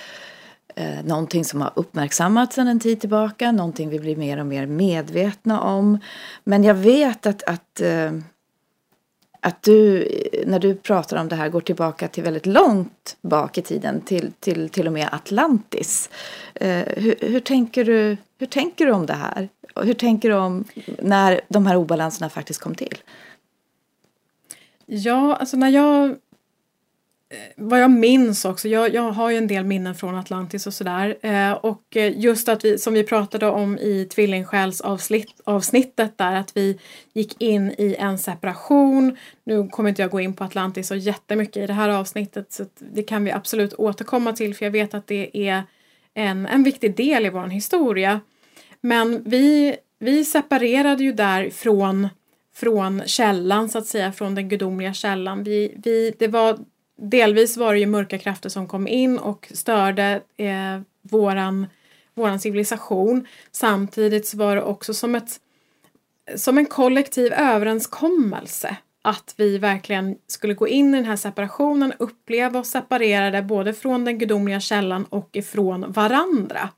eh, 0.80 1.04
någonting 1.04 1.46
som 1.46 1.62
har 1.62 1.72
uppmärksammats 1.76 2.56
sedan 2.56 2.68
en 2.68 2.80
tid 2.80 3.00
tillbaka, 3.00 3.52
någonting 3.52 3.90
vi 3.90 4.00
blir 4.00 4.16
mer 4.16 4.40
och 4.40 4.46
mer 4.46 4.66
medvetna 4.66 5.62
om. 5.62 6.00
Men 6.44 6.64
jag 6.64 6.76
vet 6.76 7.26
att, 7.26 7.44
att, 7.44 7.82
eh, 7.82 8.12
att 9.40 9.64
du, 9.64 10.08
när 10.46 10.60
du 10.60 10.76
pratar 10.76 11.18
om 11.18 11.28
det 11.28 11.36
här, 11.36 11.50
går 11.50 11.62
tillbaka 11.62 12.08
till 12.08 12.24
väldigt 12.24 12.46
långt 12.46 13.18
bak 13.22 13.58
i 13.58 13.62
tiden, 13.62 14.02
till, 14.02 14.32
till, 14.40 14.70
till 14.70 14.88
och 14.88 14.94
med 14.94 15.10
Atlantis. 15.12 16.10
Eh, 16.56 16.84
hur, 16.98 17.16
hur, 17.22 17.40
tänker 17.40 17.86
du, 17.86 18.18
hur 18.38 18.48
tänker 18.48 18.86
du 18.86 18.92
om 18.92 19.06
det 19.06 19.14
här? 19.14 19.50
Hur 19.76 19.94
tänker 19.94 20.30
du 20.30 20.36
om 20.36 20.64
när 21.02 21.42
de 21.48 21.66
här 21.66 21.76
obalanserna 21.76 22.30
faktiskt 22.30 22.62
kom 22.62 22.76
till? 22.76 22.98
Ja, 24.86 25.36
alltså 25.36 25.58
när 25.58 25.70
jag 25.70 26.16
Eh, 27.32 27.38
vad 27.56 27.82
jag 27.82 27.92
minns 27.92 28.46
också, 28.46 28.68
jag, 28.68 28.94
jag 28.94 29.12
har 29.12 29.30
ju 29.30 29.38
en 29.38 29.48
del 29.48 29.64
minnen 29.64 29.96
från 29.96 30.16
Atlantis 30.16 30.68
och 30.68 30.74
sådär. 30.74 31.18
Eh, 31.22 31.52
och 31.52 31.98
eh, 31.98 32.20
just 32.20 32.50
att 32.50 32.66
vi, 32.66 32.78
som 32.78 32.94
vi 32.94 33.04
pratade 33.04 33.48
om 33.48 33.78
i 33.78 34.06
tvillingsjälsavsnittet 34.06 36.18
där, 36.18 36.36
att 36.36 36.58
vi 36.58 36.80
gick 37.14 37.42
in 37.42 37.72
i 37.78 37.96
en 38.00 38.18
separation. 38.18 39.18
Nu 39.44 39.68
kommer 39.68 39.90
inte 39.90 40.02
jag 40.02 40.12
gå 40.12 40.20
in 40.20 40.34
på 40.34 40.44
Atlantis 40.44 40.88
så 40.88 40.96
jättemycket 40.96 41.58
i 41.58 41.68
det 41.68 41.74
här 41.74 41.90
avsnittet 41.90 42.54
så 42.54 42.66
det 42.94 43.04
kan 43.04 43.24
vi 43.24 43.32
absolut 43.32 43.74
återkomma 43.74 44.34
till 44.34 44.56
för 44.56 44.66
jag 44.66 44.72
vet 44.72 44.94
att 44.94 45.08
det 45.08 45.50
är 45.50 45.64
en, 46.14 46.46
en 46.46 46.64
viktig 46.64 46.96
del 46.96 47.26
i 47.26 47.30
vår 47.30 47.48
historia. 47.48 48.20
Men 48.82 49.24
vi, 49.24 49.76
vi 50.00 50.26
separerade 50.26 51.04
ju 51.04 51.12
där 51.12 51.50
från, 51.50 52.08
från 52.56 53.02
källan 53.06 53.70
så 53.70 53.78
att 53.78 53.88
säga, 53.88 54.12
från 54.12 54.36
den 54.36 54.50
gudomliga 54.50 54.94
källan. 54.94 55.44
Vi, 55.44 55.74
vi, 55.84 56.14
det 56.20 56.28
var 56.28 56.60
delvis 57.02 57.58
var 57.58 57.74
det 57.74 57.80
ju 57.80 57.86
mörka 57.86 58.18
krafter 58.18 58.50
som 58.50 58.68
kom 58.68 58.88
in 58.88 59.18
och 59.18 59.52
störde 59.54 60.22
eh, 60.38 60.82
våran, 61.02 61.68
våran 62.14 62.40
civilisation. 62.40 63.28
Samtidigt 63.52 64.28
så 64.28 64.38
var 64.38 64.56
det 64.56 64.62
också 64.62 64.94
som, 64.94 65.16
ett, 65.16 65.40
som 66.36 66.58
en 66.58 66.66
kollektiv 66.66 67.34
överenskommelse 67.34 68.78
att 69.02 69.34
vi 69.38 69.58
verkligen 69.58 70.18
skulle 70.28 70.54
gå 70.54 70.68
in 70.68 70.94
i 70.94 70.98
den 70.98 71.06
här 71.06 71.16
separationen, 71.16 71.94
uppleva 72.00 72.60
oss 72.60 72.70
separerade 72.70 73.42
både 73.42 73.74
från 73.74 74.06
den 74.06 74.18
gudomliga 74.18 74.60
källan 74.60 75.06
och 75.06 75.30
ifrån 75.34 75.92
varandra. 75.92 76.70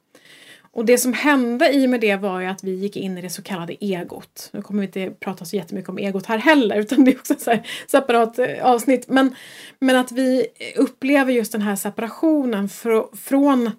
Och 0.73 0.85
det 0.85 0.97
som 0.97 1.13
hände 1.13 1.73
i 1.73 1.85
och 1.85 1.89
med 1.89 2.01
det 2.01 2.15
var 2.15 2.39
ju 2.39 2.47
att 2.47 2.63
vi 2.63 2.71
gick 2.71 2.97
in 2.97 3.17
i 3.17 3.21
det 3.21 3.29
så 3.29 3.41
kallade 3.41 3.85
egot. 3.85 4.49
Nu 4.53 4.61
kommer 4.61 4.81
vi 4.81 4.85
inte 4.85 5.11
prata 5.19 5.45
så 5.45 5.55
jättemycket 5.55 5.89
om 5.89 5.97
egot 5.97 6.25
här 6.25 6.37
heller 6.37 6.75
utan 6.75 7.05
det 7.05 7.11
är 7.11 7.17
också 7.17 7.51
ett 7.51 7.65
separat 7.87 8.39
eh, 8.39 8.65
avsnitt. 8.65 9.07
Men, 9.07 9.35
men 9.79 9.95
att 9.95 10.11
vi 10.11 10.47
upplever 10.75 11.33
just 11.33 11.51
den 11.51 11.61
här 11.61 11.75
separationen 11.75 12.69
fr 12.69 13.15
från 13.15 13.71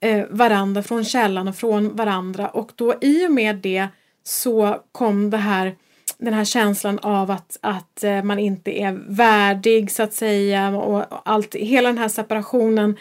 eh, 0.00 0.24
varandra, 0.30 0.82
från 0.82 1.04
källan 1.04 1.48
och 1.48 1.56
från 1.56 1.96
varandra 1.96 2.48
och 2.48 2.72
då 2.74 2.94
i 3.00 3.26
och 3.26 3.32
med 3.32 3.56
det 3.56 3.88
så 4.24 4.80
kom 4.92 5.30
det 5.30 5.36
här 5.36 5.76
den 6.18 6.34
här 6.34 6.44
känslan 6.44 6.98
av 6.98 7.30
att, 7.30 7.58
att 7.60 8.04
eh, 8.04 8.22
man 8.22 8.38
inte 8.38 8.80
är 8.80 8.92
värdig 9.08 9.90
så 9.90 10.02
att 10.02 10.14
säga 10.14 10.68
och 10.68 11.04
allt, 11.24 11.54
hela 11.54 11.88
den 11.88 11.98
här 11.98 12.08
separationen 12.08 12.96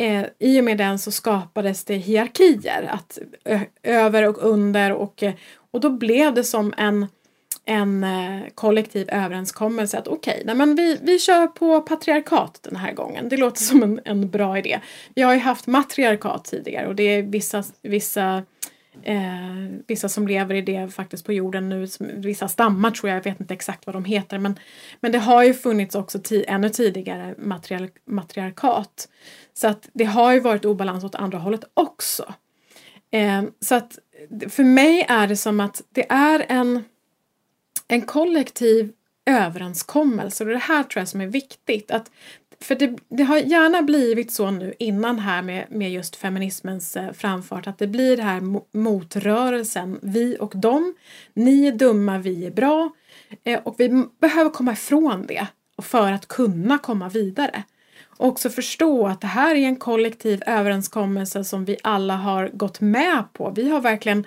eh, 0.00 0.26
i 0.38 0.60
och 0.60 0.64
med 0.64 0.78
den 0.78 0.98
så 0.98 1.10
skapades 1.10 1.84
det 1.84 1.96
hierarkier, 1.96 2.90
att 2.90 3.18
över 3.82 4.28
och 4.28 4.36
under 4.38 4.92
och, 4.92 5.22
eh, 5.22 5.34
och 5.70 5.80
då 5.80 5.90
blev 5.90 6.34
det 6.34 6.44
som 6.44 6.74
en 6.76 7.06
en 7.64 8.04
eh, 8.04 8.40
kollektiv 8.54 9.10
överenskommelse 9.10 9.98
att 9.98 10.08
okej, 10.08 10.40
okay, 10.44 10.54
men 10.54 10.74
vi, 10.74 10.98
vi 11.02 11.18
kör 11.18 11.46
på 11.46 11.80
patriarkat 11.80 12.58
den 12.62 12.76
här 12.76 12.92
gången. 12.92 13.28
Det 13.28 13.36
låter 13.36 13.60
som 13.62 13.82
en, 13.82 14.00
en 14.04 14.30
bra 14.30 14.58
idé. 14.58 14.80
Vi 15.14 15.22
har 15.22 15.34
ju 15.34 15.40
haft 15.40 15.66
matriarkat 15.66 16.44
tidigare 16.44 16.86
och 16.86 16.94
det 16.94 17.02
är 17.02 17.22
vissa, 17.22 17.64
vissa 17.82 18.42
Eh, 19.02 19.68
vissa 19.86 20.08
som 20.08 20.28
lever 20.28 20.54
i 20.54 20.62
det 20.62 20.94
faktiskt 20.94 21.26
på 21.26 21.32
jorden 21.32 21.68
nu, 21.68 21.86
vissa 22.00 22.48
stammar 22.48 22.90
tror 22.90 23.10
jag, 23.10 23.16
jag 23.16 23.24
vet 23.24 23.40
inte 23.40 23.54
exakt 23.54 23.86
vad 23.86 23.94
de 23.94 24.04
heter 24.04 24.38
men, 24.38 24.58
men 25.00 25.12
det 25.12 25.18
har 25.18 25.44
ju 25.44 25.54
funnits 25.54 25.94
också 25.94 26.18
ännu 26.46 26.68
tidigare 26.68 27.34
matriar 27.38 27.90
matriarkat. 28.04 29.08
Så 29.54 29.68
att 29.68 29.88
det 29.92 30.04
har 30.04 30.32
ju 30.32 30.40
varit 30.40 30.64
obalans 30.64 31.04
åt 31.04 31.14
andra 31.14 31.38
hållet 31.38 31.64
också. 31.74 32.34
Eh, 33.10 33.42
så 33.60 33.74
att 33.74 33.98
för 34.48 34.64
mig 34.64 35.06
är 35.08 35.26
det 35.26 35.36
som 35.36 35.60
att 35.60 35.82
det 35.90 36.12
är 36.12 36.46
en, 36.48 36.84
en 37.88 38.02
kollektiv 38.02 38.92
överenskommelse 39.26 40.44
och 40.44 40.50
det 40.50 40.58
här 40.58 40.82
tror 40.82 41.00
jag 41.00 41.08
som 41.08 41.20
är 41.20 41.26
viktigt. 41.26 41.90
Att 41.90 42.10
för 42.64 42.74
det, 42.74 42.98
det, 43.08 43.22
har 43.22 43.38
gärna 43.38 43.82
blivit 43.82 44.32
så 44.32 44.50
nu 44.50 44.74
innan 44.78 45.18
här 45.18 45.42
med, 45.42 45.66
med 45.70 45.92
just 45.92 46.16
feminismens 46.16 46.96
eh, 46.96 47.12
framfart 47.12 47.66
att 47.66 47.78
det 47.78 47.86
blir 47.86 48.16
det 48.16 48.22
här 48.22 48.40
motrörelsen, 48.78 49.98
vi 50.02 50.36
och 50.40 50.52
dem. 50.56 50.94
Ni 51.34 51.66
är 51.66 51.72
dumma, 51.72 52.18
vi 52.18 52.46
är 52.46 52.50
bra. 52.50 52.90
Eh, 53.44 53.60
och 53.62 53.74
vi 53.78 54.04
behöver 54.20 54.50
komma 54.50 54.72
ifrån 54.72 55.26
det 55.26 55.46
för 55.82 56.12
att 56.12 56.28
kunna 56.28 56.78
komma 56.78 57.08
vidare. 57.08 57.62
Och 58.06 58.28
också 58.28 58.50
förstå 58.50 59.06
att 59.06 59.20
det 59.20 59.26
här 59.26 59.54
är 59.54 59.66
en 59.66 59.76
kollektiv 59.76 60.42
överenskommelse 60.46 61.44
som 61.44 61.64
vi 61.64 61.76
alla 61.82 62.16
har 62.16 62.48
gått 62.48 62.80
med 62.80 63.24
på. 63.32 63.52
Vi 63.56 63.70
har 63.70 63.80
verkligen 63.80 64.26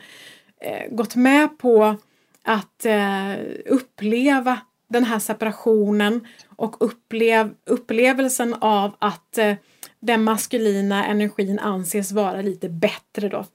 eh, 0.61 0.95
gått 0.95 1.15
med 1.15 1.57
på 1.57 1.97
att 2.43 2.85
eh, 2.85 3.33
uppleva 3.65 4.59
den 4.93 5.03
här 5.03 5.19
separationen 5.19 6.27
och 6.55 6.75
upplev, 6.79 7.53
upplevelsen 7.65 8.53
av 8.53 8.95
att 8.99 9.37
eh, 9.37 9.55
den 9.99 10.23
maskulina 10.23 11.05
energin 11.05 11.59
anses 11.59 12.11
vara 12.11 12.41
lite 12.41 12.69
bättre 12.69 13.29
då 13.29 13.45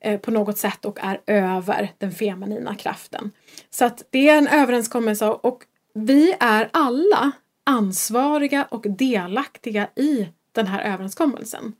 eh, 0.00 0.20
på 0.20 0.30
något 0.30 0.58
sätt 0.58 0.84
och 0.84 0.98
är 1.00 1.20
över 1.26 1.92
den 1.98 2.12
feminina 2.12 2.74
kraften. 2.74 3.30
Så 3.70 3.84
att 3.84 4.02
det 4.10 4.28
är 4.28 4.38
en 4.38 4.48
överenskommelse 4.48 5.26
och 5.26 5.62
vi 5.94 6.34
är 6.40 6.68
alla 6.72 7.32
ansvariga 7.64 8.66
och 8.70 8.84
delaktiga 8.88 9.88
i 9.96 10.28
den 10.52 10.66
här 10.66 10.92
överenskommelsen. 10.92 11.72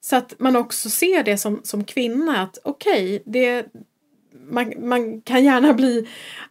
Så 0.00 0.16
att 0.16 0.34
man 0.38 0.56
också 0.56 0.90
ser 0.90 1.22
det 1.22 1.38
som, 1.38 1.60
som 1.64 1.84
kvinna 1.84 2.42
att 2.42 2.58
okej, 2.64 3.22
okay, 3.26 3.62
man, 4.32 4.88
man 4.88 5.20
kan 5.20 5.44
gärna 5.44 5.74
bli 5.74 6.08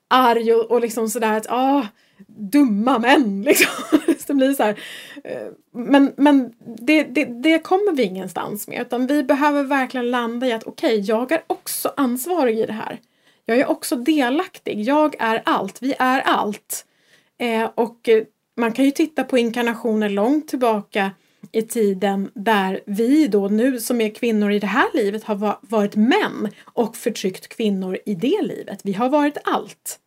arg 0.08 0.54
och, 0.54 0.72
och 0.72 0.82
liksom 0.82 1.10
sådär 1.10 1.38
att 1.38 1.48
ah, 1.50 1.88
dumma 2.28 3.00
män 3.00 3.42
liksom. 3.46 4.00
det 4.28 4.34
blir 4.34 4.54
så 4.54 4.64
här. 4.64 4.80
Eh, 5.24 5.48
men, 5.74 6.14
men 6.18 6.54
det, 6.78 7.04
det, 7.04 7.26
det 7.26 7.60
kommer 7.60 7.96
vi 7.96 8.04
ingenstans 8.04 8.68
med 8.68 8.82
utan 8.82 9.08
vi 9.08 9.24
behöver 9.24 9.64
verkligen 9.64 10.12
landa 10.12 10.48
i 10.48 10.54
att 10.54 10.64
okej, 10.64 11.00
okay, 11.00 11.06
jag 11.06 11.32
är 11.32 11.42
också 11.48 11.94
ansvarig 11.98 12.60
i 12.60 12.66
det 12.66 12.74
här. 12.74 13.00
Jag 13.46 13.58
är 13.58 13.70
också 13.70 13.96
delaktig. 13.96 14.82
Jag 14.82 15.16
är 15.20 15.42
allt. 15.46 15.82
Vi 15.82 15.94
är 16.00 16.22
allt. 16.22 16.86
Eh, 17.40 17.70
och 17.76 18.10
eh, 18.10 18.24
man 18.58 18.72
kan 18.72 18.86
ju 18.86 18.92
titta 18.92 19.24
på 19.24 19.38
inkarnationer 19.38 20.10
långt 20.10 20.48
tillbaka 20.48 21.12
i 21.51 21.62
tiden 21.62 22.32
där 22.34 22.82
vi 22.86 23.27
då 23.27 23.48
nu 23.48 23.79
som 23.79 24.01
är 24.01 24.10
kvinnor 24.10 24.51
i 24.51 24.60
det 24.60 24.67
här 24.67 24.89
livet 24.94 25.24
har 25.24 25.58
varit 25.62 25.96
män 25.96 26.50
och 26.63 26.98
förtryckt 26.98 27.48
kvinnor 27.48 27.98
i 28.06 28.15
det 28.15 28.41
livet. 28.41 28.79
Vi 28.84 28.94
har 28.94 29.10
varit 29.10 29.38
allt. 29.44 30.00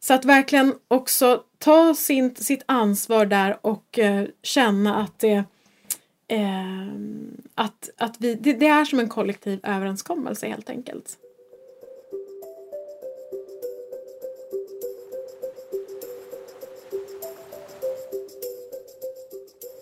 Så 0.00 0.14
att 0.14 0.24
verkligen 0.24 0.74
också 0.88 1.42
ta 1.58 1.94
sin, 1.94 2.36
sitt 2.36 2.62
ansvar 2.66 3.26
där 3.26 3.58
och 3.60 3.98
eh, 3.98 4.26
känna 4.42 4.96
att 4.96 5.18
det 5.18 5.44
eh, 6.28 6.86
att, 7.54 7.90
att 7.96 8.16
vi, 8.18 8.34
det, 8.34 8.52
det 8.52 8.66
är 8.66 8.84
som 8.84 8.98
en 8.98 9.08
kollektiv 9.08 9.60
överenskommelse 9.62 10.48
helt 10.48 10.70
enkelt. 10.70 11.18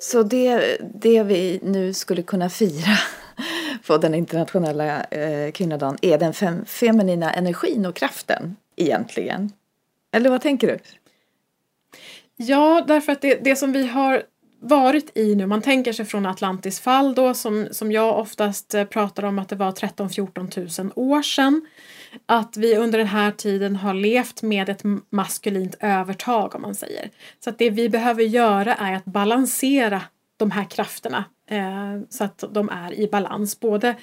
Så 0.09 0.23
det, 0.23 0.79
det 0.95 1.23
vi 1.23 1.61
nu 1.63 1.93
skulle 1.93 2.23
kunna 2.23 2.51
fira 2.51 2.99
på 3.87 3.97
den 3.97 4.15
internationella 4.15 5.03
eh, 5.03 5.53
kvinnodagen 5.53 5.99
är 6.03 6.19
den 6.19 6.33
fem, 6.33 6.65
feminina 6.65 7.33
energin 7.33 7.87
och 7.87 7.97
kraften 7.97 8.57
egentligen? 8.77 9.53
Eller 10.13 10.31
vad 10.31 10.41
tänker 10.41 10.67
du? 10.67 10.79
Ja, 12.37 12.85
därför 12.89 13.13
att 13.13 13.21
det, 13.21 13.45
det 13.45 13.57
som 13.57 13.73
vi 13.73 13.87
har 13.87 14.23
varit 14.61 15.19
i 15.19 15.35
nu, 15.35 15.47
man 15.47 15.63
tänker 15.63 15.93
sig 15.93 16.05
från 16.05 16.27
Atlantis 16.27 16.81
fall 16.81 17.15
då 17.15 17.35
som, 17.35 17.69
som 17.71 17.93
jag 17.93 18.19
oftast 18.19 18.75
eh, 18.75 18.85
pratar 18.85 19.23
om 19.23 19.39
att 19.39 19.49
det 19.49 19.57
var 19.57 19.73
13-14 19.73 20.83
000 20.83 20.93
år 20.97 21.23
sedan. 21.23 21.67
Att 22.27 22.57
vi 22.57 22.77
under 22.77 22.99
den 22.99 23.07
här 23.07 23.31
tiden 23.31 23.77
har 23.77 23.95
levt 23.95 24.43
med 24.43 24.69
ett 24.69 24.83
maskulint 25.11 25.75
övertag 25.81 26.55
om 26.55 26.63
man 26.63 26.75
säger. 26.75 27.11
Så 27.45 27.51
att 27.51 27.59
det 27.59 27.71
vi 27.71 27.89
behöver 27.89 28.23
göra 28.23 28.75
är 28.75 28.95
att 28.95 29.05
balansera 29.05 30.03
de 30.37 30.51
här 30.51 30.65
krafterna 30.65 31.25
eh, 31.51 32.01
så 32.09 32.25
att 32.25 32.45
de 32.51 32.69
är 32.69 33.01
i 33.01 33.09
balans. 33.09 33.61
Både 33.61 33.97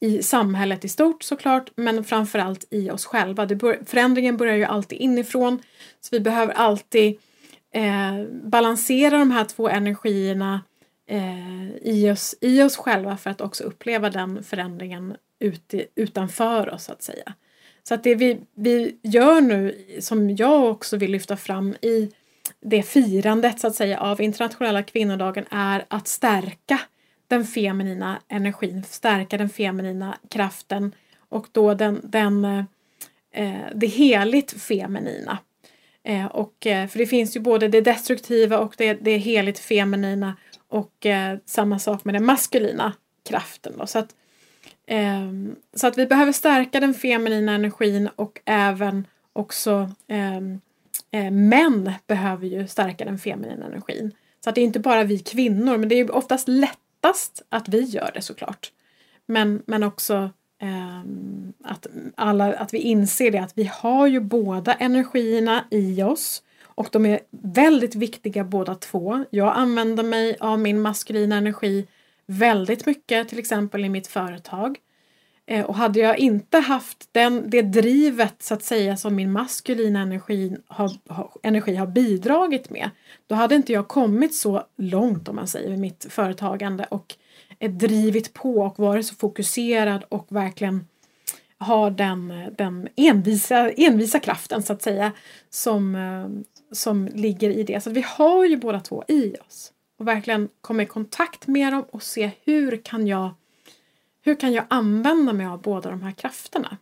i 0.00 0.22
samhället 0.22 0.84
i 0.84 0.88
stort 0.88 1.22
såklart 1.22 1.70
men 1.76 2.04
framförallt 2.04 2.66
i 2.70 2.90
oss 2.90 3.06
själva. 3.06 3.46
Det 3.46 3.56
bör, 3.56 3.78
förändringen 3.86 4.36
börjar 4.36 4.56
ju 4.56 4.64
alltid 4.64 4.98
inifrån 4.98 5.62
så 6.00 6.08
vi 6.12 6.20
behöver 6.20 6.54
alltid 6.54 7.18
eh, 7.74 8.24
balansera 8.42 9.18
de 9.18 9.30
här 9.30 9.44
två 9.44 9.68
energierna 9.68 10.60
eh, 11.08 11.68
i, 11.82 12.10
oss, 12.10 12.34
i 12.40 12.62
oss 12.62 12.76
själva 12.76 13.16
för 13.16 13.30
att 13.30 13.40
också 13.40 13.64
uppleva 13.64 14.10
den 14.10 14.42
förändringen 14.42 15.16
ut, 15.38 15.74
utanför 15.94 16.74
oss 16.74 16.84
så 16.84 16.92
att 16.92 17.02
säga. 17.02 17.34
Så 17.88 17.94
att 17.94 18.02
det 18.02 18.14
vi, 18.14 18.38
vi 18.54 18.96
gör 19.02 19.40
nu 19.40 19.84
som 20.00 20.36
jag 20.36 20.64
också 20.64 20.96
vill 20.96 21.10
lyfta 21.10 21.36
fram 21.36 21.74
i 21.82 22.10
det 22.60 22.82
firandet 22.82 23.60
så 23.60 23.66
att 23.66 23.74
säga 23.74 24.00
av 24.00 24.20
internationella 24.20 24.82
kvinnodagen 24.82 25.44
är 25.50 25.84
att 25.88 26.08
stärka 26.08 26.80
den 27.28 27.44
feminina 27.44 28.20
energin, 28.28 28.84
stärka 28.88 29.38
den 29.38 29.48
feminina 29.48 30.18
kraften 30.28 30.94
och 31.28 31.46
då 31.52 31.74
den, 31.74 32.00
den, 32.04 32.44
eh, 33.32 33.60
det 33.74 33.86
heligt 33.86 34.62
feminina. 34.62 35.38
Eh, 36.02 36.26
och, 36.26 36.66
eh, 36.66 36.88
för 36.88 36.98
det 36.98 37.06
finns 37.06 37.36
ju 37.36 37.40
både 37.40 37.68
det 37.68 37.80
destruktiva 37.80 38.58
och 38.58 38.74
det, 38.78 38.94
det 38.94 39.16
heligt 39.16 39.58
feminina 39.58 40.36
och 40.68 41.06
eh, 41.06 41.38
samma 41.46 41.78
sak 41.78 42.04
med 42.04 42.14
den 42.14 42.24
maskulina 42.24 42.92
kraften. 43.28 43.72
Då. 43.78 43.86
Så, 43.86 43.98
att, 43.98 44.14
eh, 44.86 45.32
så 45.74 45.86
att 45.86 45.98
vi 45.98 46.06
behöver 46.06 46.32
stärka 46.32 46.80
den 46.80 46.94
feminina 46.94 47.52
energin 47.52 48.08
och 48.16 48.40
även 48.44 49.06
också 49.32 49.90
ehm, 50.08 50.60
eh, 51.10 51.30
män 51.30 51.92
behöver 52.06 52.46
ju 52.46 52.66
stärka 52.66 53.04
den 53.04 53.18
feminina 53.18 53.66
energin. 53.66 54.12
Så 54.44 54.48
att 54.50 54.54
det 54.54 54.60
är 54.60 54.64
inte 54.64 54.80
bara 54.80 55.04
vi 55.04 55.18
kvinnor, 55.18 55.76
men 55.76 55.88
det 55.88 55.94
är 55.94 56.14
oftast 56.14 56.48
lättast 56.48 57.42
att 57.48 57.68
vi 57.68 57.80
gör 57.80 58.10
det 58.14 58.22
såklart. 58.22 58.72
Men, 59.26 59.62
men 59.66 59.82
också 59.82 60.30
eh, 60.62 61.00
att, 61.64 61.86
alla, 62.14 62.54
att 62.54 62.74
vi 62.74 62.78
inser 62.78 63.30
det 63.30 63.38
att 63.38 63.58
vi 63.58 63.70
har 63.74 64.06
ju 64.06 64.20
båda 64.20 64.74
energierna 64.74 65.64
i 65.70 66.02
oss 66.02 66.42
och 66.76 66.88
de 66.92 67.06
är 67.06 67.20
väldigt 67.30 67.94
viktiga 67.94 68.44
båda 68.44 68.74
två. 68.74 69.24
Jag 69.30 69.56
använder 69.56 70.02
mig 70.02 70.36
av 70.40 70.58
min 70.58 70.80
maskulina 70.80 71.36
energi 71.36 71.86
väldigt 72.26 72.86
mycket, 72.86 73.28
till 73.28 73.38
exempel 73.38 73.84
i 73.84 73.88
mitt 73.88 74.06
företag. 74.06 74.78
Eh, 75.46 75.64
och 75.64 75.74
hade 75.74 76.00
jag 76.00 76.18
inte 76.18 76.58
haft 76.58 77.08
den, 77.12 77.50
det 77.50 77.62
drivet 77.62 78.42
så 78.42 78.54
att 78.54 78.62
säga 78.62 78.96
som 78.96 79.14
min 79.14 79.32
maskulina 79.32 80.00
energi 80.00 80.56
har, 80.66 80.90
energi 81.42 81.74
har 81.74 81.86
bidragit 81.86 82.70
med, 82.70 82.90
då 83.26 83.34
hade 83.34 83.54
inte 83.54 83.72
jag 83.72 83.88
kommit 83.88 84.34
så 84.34 84.62
långt 84.76 85.28
om 85.28 85.36
man 85.36 85.48
säger 85.48 85.70
med 85.70 85.78
mitt 85.78 86.06
företagande 86.10 86.86
och 86.90 87.14
eh, 87.58 87.70
drivit 87.70 88.32
på 88.32 88.56
och 88.56 88.78
varit 88.78 89.06
så 89.06 89.14
fokuserad 89.14 90.04
och 90.08 90.26
verkligen 90.28 90.86
har 91.58 91.90
den, 91.90 92.30
eh, 92.30 92.48
den 92.58 92.88
envisa, 92.96 93.70
envisa 93.70 94.18
kraften 94.18 94.62
så 94.62 94.72
att 94.72 94.82
säga 94.82 95.12
som, 95.50 96.44
som 96.72 97.06
ligger 97.06 97.50
i 97.50 97.62
det. 97.62 97.80
Så 97.80 97.90
vi 97.90 98.04
har 98.08 98.44
ju 98.44 98.56
båda 98.56 98.80
två 98.80 99.04
i 99.08 99.34
oss 99.48 99.72
och 99.98 100.08
verkligen 100.08 100.48
komma 100.60 100.82
i 100.82 100.86
kontakt 100.86 101.46
med 101.46 101.72
dem 101.72 101.84
och 101.90 102.02
se 102.02 102.30
hur 102.44 102.84
kan 102.84 103.06
jag 103.06 103.34
hur 104.22 104.34
kan 104.34 104.52
jag 104.52 104.64
använda 104.70 105.32
mig 105.32 105.46
av 105.46 105.60
båda 105.62 105.90
de 105.90 106.02
här 106.02 106.12
krafterna? 106.12 106.76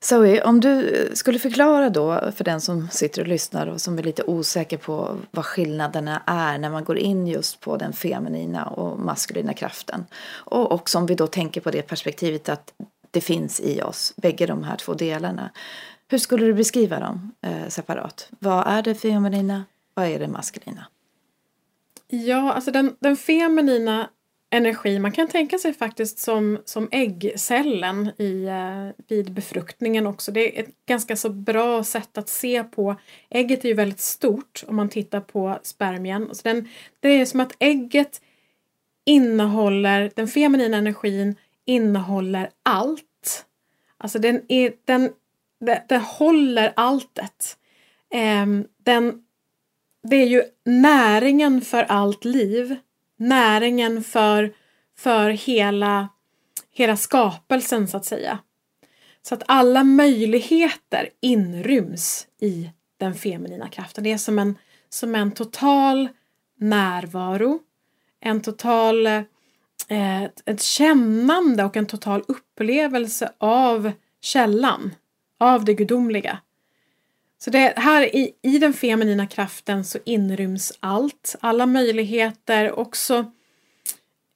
Zoe, 0.00 0.42
om 0.42 0.60
du 0.60 1.08
skulle 1.14 1.38
förklara 1.38 1.90
då 1.90 2.32
för 2.36 2.44
den 2.44 2.60
som 2.60 2.88
sitter 2.88 3.22
och 3.22 3.28
lyssnar 3.28 3.66
och 3.66 3.80
som 3.80 3.98
är 3.98 4.02
lite 4.02 4.22
osäker 4.22 4.76
på 4.76 5.18
vad 5.30 5.44
skillnaderna 5.44 6.22
är 6.26 6.58
när 6.58 6.70
man 6.70 6.84
går 6.84 6.98
in 6.98 7.26
just 7.26 7.60
på 7.60 7.76
den 7.76 7.92
feminina 7.92 8.66
och 8.66 8.98
maskulina 8.98 9.54
kraften. 9.54 10.04
Och 10.28 10.72
också 10.72 10.98
om 10.98 11.06
vi 11.06 11.14
då 11.14 11.26
tänker 11.26 11.60
på 11.60 11.70
det 11.70 11.82
perspektivet 11.82 12.48
att 12.48 12.72
det 13.10 13.20
finns 13.20 13.60
i 13.60 13.82
oss, 13.82 14.14
bägge 14.16 14.46
de 14.46 14.62
här 14.62 14.76
två 14.76 14.94
delarna. 14.94 15.50
Hur 16.08 16.18
skulle 16.18 16.46
du 16.46 16.54
beskriva 16.54 17.00
dem 17.00 17.32
eh, 17.40 17.68
separat? 17.68 18.28
Vad 18.38 18.66
är 18.66 18.82
det 18.82 18.94
feminina? 18.94 19.64
Vad 19.94 20.06
är 20.06 20.18
det 20.18 20.28
maskulina? 20.28 20.86
Ja, 22.08 22.52
alltså 22.52 22.70
den, 22.70 22.96
den 23.00 23.16
feminina 23.16 24.10
energi. 24.50 24.98
Man 24.98 25.12
kan 25.12 25.28
tänka 25.28 25.58
sig 25.58 25.72
faktiskt 25.72 26.18
som, 26.18 26.58
som 26.64 26.88
äggcellen 26.90 28.10
i, 28.18 28.44
eh, 28.44 29.04
vid 29.08 29.32
befruktningen 29.32 30.06
också. 30.06 30.32
Det 30.32 30.58
är 30.58 30.62
ett 30.62 30.86
ganska 30.86 31.16
så 31.16 31.30
bra 31.30 31.84
sätt 31.84 32.18
att 32.18 32.28
se 32.28 32.64
på. 32.64 32.96
Ägget 33.30 33.64
är 33.64 33.68
ju 33.68 33.74
väldigt 33.74 34.00
stort 34.00 34.64
om 34.66 34.76
man 34.76 34.88
tittar 34.88 35.20
på 35.20 35.58
spermien. 35.62 36.34
Så 36.34 36.40
den, 36.44 36.68
det 37.00 37.08
är 37.08 37.26
som 37.26 37.40
att 37.40 37.56
ägget 37.58 38.20
innehåller, 39.04 40.10
den 40.14 40.28
feminina 40.28 40.76
energin 40.76 41.36
innehåller 41.64 42.50
allt. 42.62 43.44
Alltså 43.98 44.18
den, 44.18 44.42
är, 44.48 44.72
den, 44.84 45.12
den, 45.60 45.78
den 45.88 46.00
håller 46.00 46.72
alltet. 46.76 47.58
Ehm, 48.10 48.64
den, 48.78 49.22
det 50.10 50.16
är 50.16 50.26
ju 50.26 50.42
näringen 50.64 51.60
för 51.60 51.82
allt 51.82 52.24
liv 52.24 52.76
näringen 53.16 54.02
för, 54.02 54.52
för 54.98 55.30
hela, 55.30 56.08
hela 56.72 56.96
skapelsen 56.96 57.88
så 57.88 57.96
att 57.96 58.04
säga. 58.04 58.38
Så 59.22 59.34
att 59.34 59.42
alla 59.46 59.84
möjligheter 59.84 61.08
inryms 61.20 62.26
i 62.40 62.70
den 62.98 63.14
feminina 63.14 63.68
kraften. 63.68 64.04
Det 64.04 64.12
är 64.12 64.18
som 64.18 64.38
en, 64.38 64.58
som 64.88 65.14
en 65.14 65.32
total 65.32 66.08
närvaro, 66.58 67.58
en 68.20 68.40
total 68.40 69.06
eh, 69.06 70.22
ett 70.44 70.62
kännande 70.62 71.64
och 71.64 71.76
en 71.76 71.86
total 71.86 72.22
upplevelse 72.28 73.32
av 73.38 73.92
källan, 74.20 74.94
av 75.40 75.64
det 75.64 75.74
gudomliga. 75.74 76.38
Så 77.38 77.50
det 77.50 77.72
här 77.76 78.16
i, 78.16 78.32
i 78.42 78.58
den 78.58 78.72
feminina 78.72 79.26
kraften 79.26 79.84
så 79.84 79.98
inryms 80.04 80.72
allt, 80.80 81.36
alla 81.40 81.66
möjligheter, 81.66 82.78
också 82.78 83.14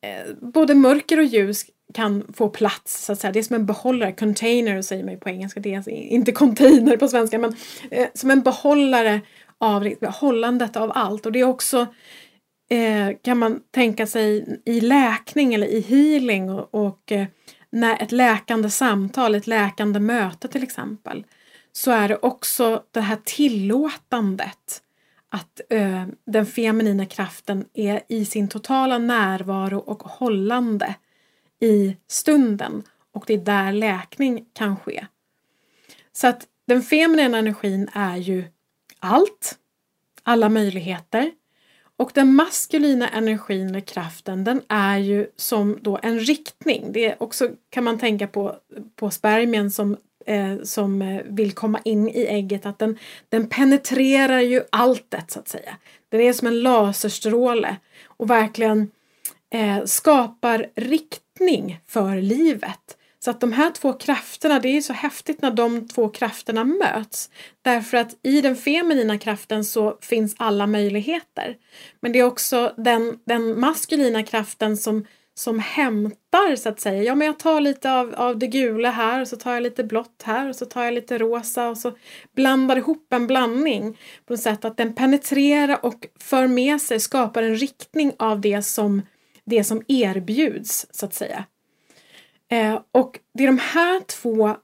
eh, 0.03 0.35
både 0.41 0.75
mörker 0.75 1.19
och 1.19 1.25
ljus 1.25 1.65
kan 1.95 2.33
få 2.33 2.49
plats 2.49 3.05
så 3.05 3.13
att 3.13 3.21
säga. 3.21 3.33
Det 3.33 3.39
är 3.39 3.43
som 3.43 3.57
en 3.57 3.67
behållare, 3.67 4.13
container 4.13 4.83
säger 4.83 5.05
man 5.05 5.15
ju 5.15 5.21
på 5.21 5.29
engelska, 5.29 5.61
det 5.61 5.73
är 5.73 5.77
alltså 5.77 5.91
inte 5.91 6.33
container 6.33 6.97
på 6.97 7.09
svenska 7.09 7.39
men 7.39 7.57
eh, 7.91 8.09
som 8.15 8.31
en 8.31 8.43
behållare 8.43 9.21
av 9.59 10.05
hållandet 10.05 10.77
av 10.77 10.93
allt. 10.95 11.27
Och 11.27 11.33
det 11.33 11.41
är 11.41 11.45
också 11.45 11.87
eh, 12.71 13.17
kan 13.23 13.39
man 13.39 13.61
tänka 13.71 14.07
sig 14.07 14.59
i 14.65 14.81
läkning 14.81 15.55
eller 15.55 15.67
i 15.67 15.81
healing 15.81 16.51
och, 16.51 16.75
och 16.75 17.13
eh, 17.13 17.27
när 17.73 18.03
ett 18.03 18.13
läkande 18.13 18.71
samtal, 18.71 19.35
ett 19.35 19.47
läkande 19.47 20.01
möte 20.01 20.49
till 20.49 20.63
exempel 20.63 21.25
så 21.73 21.91
är 21.91 22.09
det 22.09 22.19
också 22.23 22.83
det 22.91 23.01
här 23.01 23.19
tillåtandet 23.25 24.83
att 25.29 25.61
eh, 25.71 26.07
den 26.25 26.47
feminina 26.47 27.07
kraften 27.07 27.65
är 27.75 28.03
i 28.09 28.25
sin 28.25 28.49
totala 28.49 28.99
närvaro 28.99 29.79
och 29.79 30.03
hållande 30.03 30.95
i 31.61 31.97
stunden 32.09 32.83
och 33.13 33.25
det 33.27 33.35
är 33.35 33.39
där 33.39 33.73
läkning 33.73 34.47
kan 34.53 34.77
ske. 34.77 35.07
Så 36.13 36.27
att 36.27 36.47
den 36.67 36.83
feminina 36.83 37.39
energin 37.39 37.89
är 37.93 38.17
ju 38.17 38.45
allt, 38.99 39.59
alla 40.23 40.49
möjligheter 40.49 41.33
och 41.97 42.11
den 42.15 42.35
maskulina 42.35 43.09
energin 43.09 43.69
eller 43.69 43.81
kraften 43.81 44.45
den 44.45 44.63
är 44.69 44.99
ju 44.99 45.31
som 45.37 45.79
då 45.83 45.99
en 46.03 46.21
riktning. 46.21 46.93
Det 46.93 47.07
är 47.07 47.23
också 47.23 47.51
kan 47.71 47.85
man 47.85 47.99
tänka 47.99 48.27
på, 48.27 48.57
på 48.97 49.11
spermien 49.11 49.71
som 49.71 49.97
eh, 50.31 50.63
som 50.63 51.03
eh, 51.03 51.23
vill 51.25 51.53
komma 51.53 51.81
in 51.85 52.09
i 52.09 52.27
ägget 52.27 52.67
att 52.67 52.79
den, 52.79 52.99
den 53.29 53.49
penetrerar 53.49 54.41
ju 54.41 54.63
alltet 54.71 55.31
så 55.31 55.39
att 55.39 55.49
säga. 55.49 55.77
Den 56.09 56.21
är 56.21 56.33
som 56.33 56.49
en 56.49 56.61
laserstråle 56.61 57.77
och 58.07 58.31
verkligen 58.31 58.91
eh, 59.55 59.85
skapar 59.85 60.67
riktning 60.77 61.81
för 61.87 62.17
livet. 62.17 62.97
Så 63.25 63.31
att 63.31 63.41
de 63.41 63.53
här 63.53 63.71
två 63.71 63.93
krafterna, 63.93 64.61
det 64.61 64.69
är 64.69 64.81
så 64.81 64.93
häftigt 64.93 65.43
när 65.43 65.51
de 65.51 65.89
två 65.89 66.09
krafterna 66.09 66.65
möts. 66.65 67.31
Därför 67.63 67.97
att 67.97 68.17
i 68.23 68.41
den 68.41 68.57
feminina 68.57 69.19
kraften 69.19 69.65
så 69.65 69.99
finns 70.01 70.35
alla 70.39 70.67
möjligheter. 70.67 71.57
Men 72.01 72.13
det 72.13 72.19
är 72.19 72.25
också 72.25 72.75
den, 72.77 73.19
den 73.25 73.61
maskulina 73.61 74.23
kraften 74.23 74.77
som 74.77 75.05
som 75.35 75.59
hämtar 75.59 76.57
så 76.57 76.69
att 76.69 76.81
säga. 76.81 77.03
Ja, 77.03 77.15
men 77.15 77.27
jag 77.27 77.39
tar 77.39 77.61
lite 77.61 77.93
av, 77.93 78.15
av 78.15 78.39
det 78.39 78.47
gula 78.47 78.91
här 78.91 79.21
och 79.21 79.29
så 79.29 79.37
tar 79.37 79.55
jag 79.55 79.63
lite 79.63 79.85
blått 79.85 80.23
här 80.25 80.49
och 80.49 80.57
så 80.57 80.67
tar 80.67 80.85
jag 80.85 80.95
lite 80.95 81.19
rosa 81.19 81.69
och 81.69 81.79
så 81.79 81.93
blandar 82.37 82.77
ihop 82.77 83.13
en 83.13 83.27
blandning 83.27 83.99
på 84.27 84.35
ett 84.35 84.41
sätt 84.41 84.65
att 84.65 84.77
den 84.77 84.95
penetrerar 84.95 85.85
och 85.85 86.07
för 86.21 86.47
med 86.47 86.81
sig, 86.81 87.01
skapar 87.01 87.43
en 87.43 87.57
riktning 87.57 88.13
av 88.19 88.41
det 88.41 88.63
som, 88.63 89.03
det 89.45 89.65
som 89.65 89.83
erbjuds 89.89 90.87
så 90.91 91.07
att 91.07 91.15
säga. 91.15 91.45
Eh, 92.49 92.81
och 92.93 93.19
det 93.35 93.43
är 93.43 93.47
de 93.47 93.59
här 93.59 94.01
två 94.01 94.57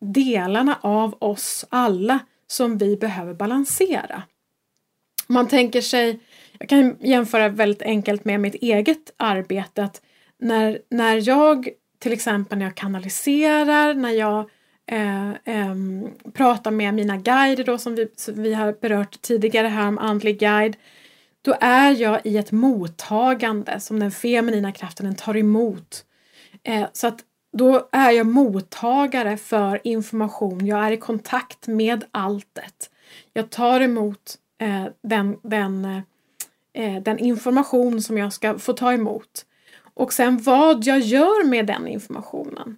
delarna 0.00 0.78
av 0.80 1.16
oss 1.18 1.66
alla 1.68 2.18
som 2.46 2.78
vi 2.78 2.96
behöver 2.96 3.34
balansera. 3.34 4.22
Man 5.26 5.48
tänker 5.48 5.80
sig, 5.80 6.20
jag 6.58 6.68
kan 6.68 6.96
jämföra 7.00 7.48
väldigt 7.48 7.82
enkelt 7.82 8.24
med 8.24 8.40
mitt 8.40 8.54
eget 8.54 9.14
arbete, 9.16 9.84
att 9.84 10.02
när, 10.38 10.78
när 10.90 11.28
jag 11.28 11.68
till 11.98 12.12
exempel 12.12 12.58
när 12.58 12.66
jag 12.66 12.74
kanaliserar, 12.74 13.94
när 13.94 14.10
jag 14.10 14.50
eh, 14.86 15.30
eh, 15.30 15.74
pratar 16.32 16.70
med 16.70 16.94
mina 16.94 17.16
guider 17.16 17.64
då 17.64 17.78
som 17.78 17.94
vi, 17.94 18.08
som 18.16 18.42
vi 18.42 18.54
har 18.54 18.72
berört 18.80 19.22
tidigare 19.22 19.66
här 19.68 19.88
om 19.88 19.98
andlig 19.98 20.40
guide. 20.40 20.76
Då 21.42 21.54
är 21.60 21.90
jag 21.90 22.20
i 22.24 22.36
ett 22.36 22.52
mottagande 22.52 23.80
som 23.80 24.00
den 24.00 24.10
feminina 24.10 24.72
kraften 24.72 25.06
den 25.06 25.14
tar 25.14 25.36
emot. 25.36 26.04
Eh, 26.62 26.86
så 26.92 27.06
att 27.06 27.24
då 27.52 27.88
är 27.92 28.10
jag 28.10 28.26
mottagare 28.26 29.36
för 29.36 29.80
information, 29.84 30.66
jag 30.66 30.86
är 30.86 30.92
i 30.92 30.96
kontakt 30.96 31.66
med 31.66 32.04
alltet. 32.10 32.90
Jag 33.32 33.50
tar 33.50 33.80
emot 33.80 34.34
eh, 34.60 34.84
den, 35.02 35.36
den, 35.42 35.84
eh, 36.72 37.02
den 37.02 37.18
information 37.18 38.02
som 38.02 38.18
jag 38.18 38.32
ska 38.32 38.58
få 38.58 38.72
ta 38.72 38.92
emot. 38.92 39.44
Och 39.98 40.12
sen 40.12 40.38
vad 40.42 40.84
jag 40.84 41.00
gör 41.00 41.44
med 41.44 41.66
den 41.66 41.88
informationen. 41.88 42.76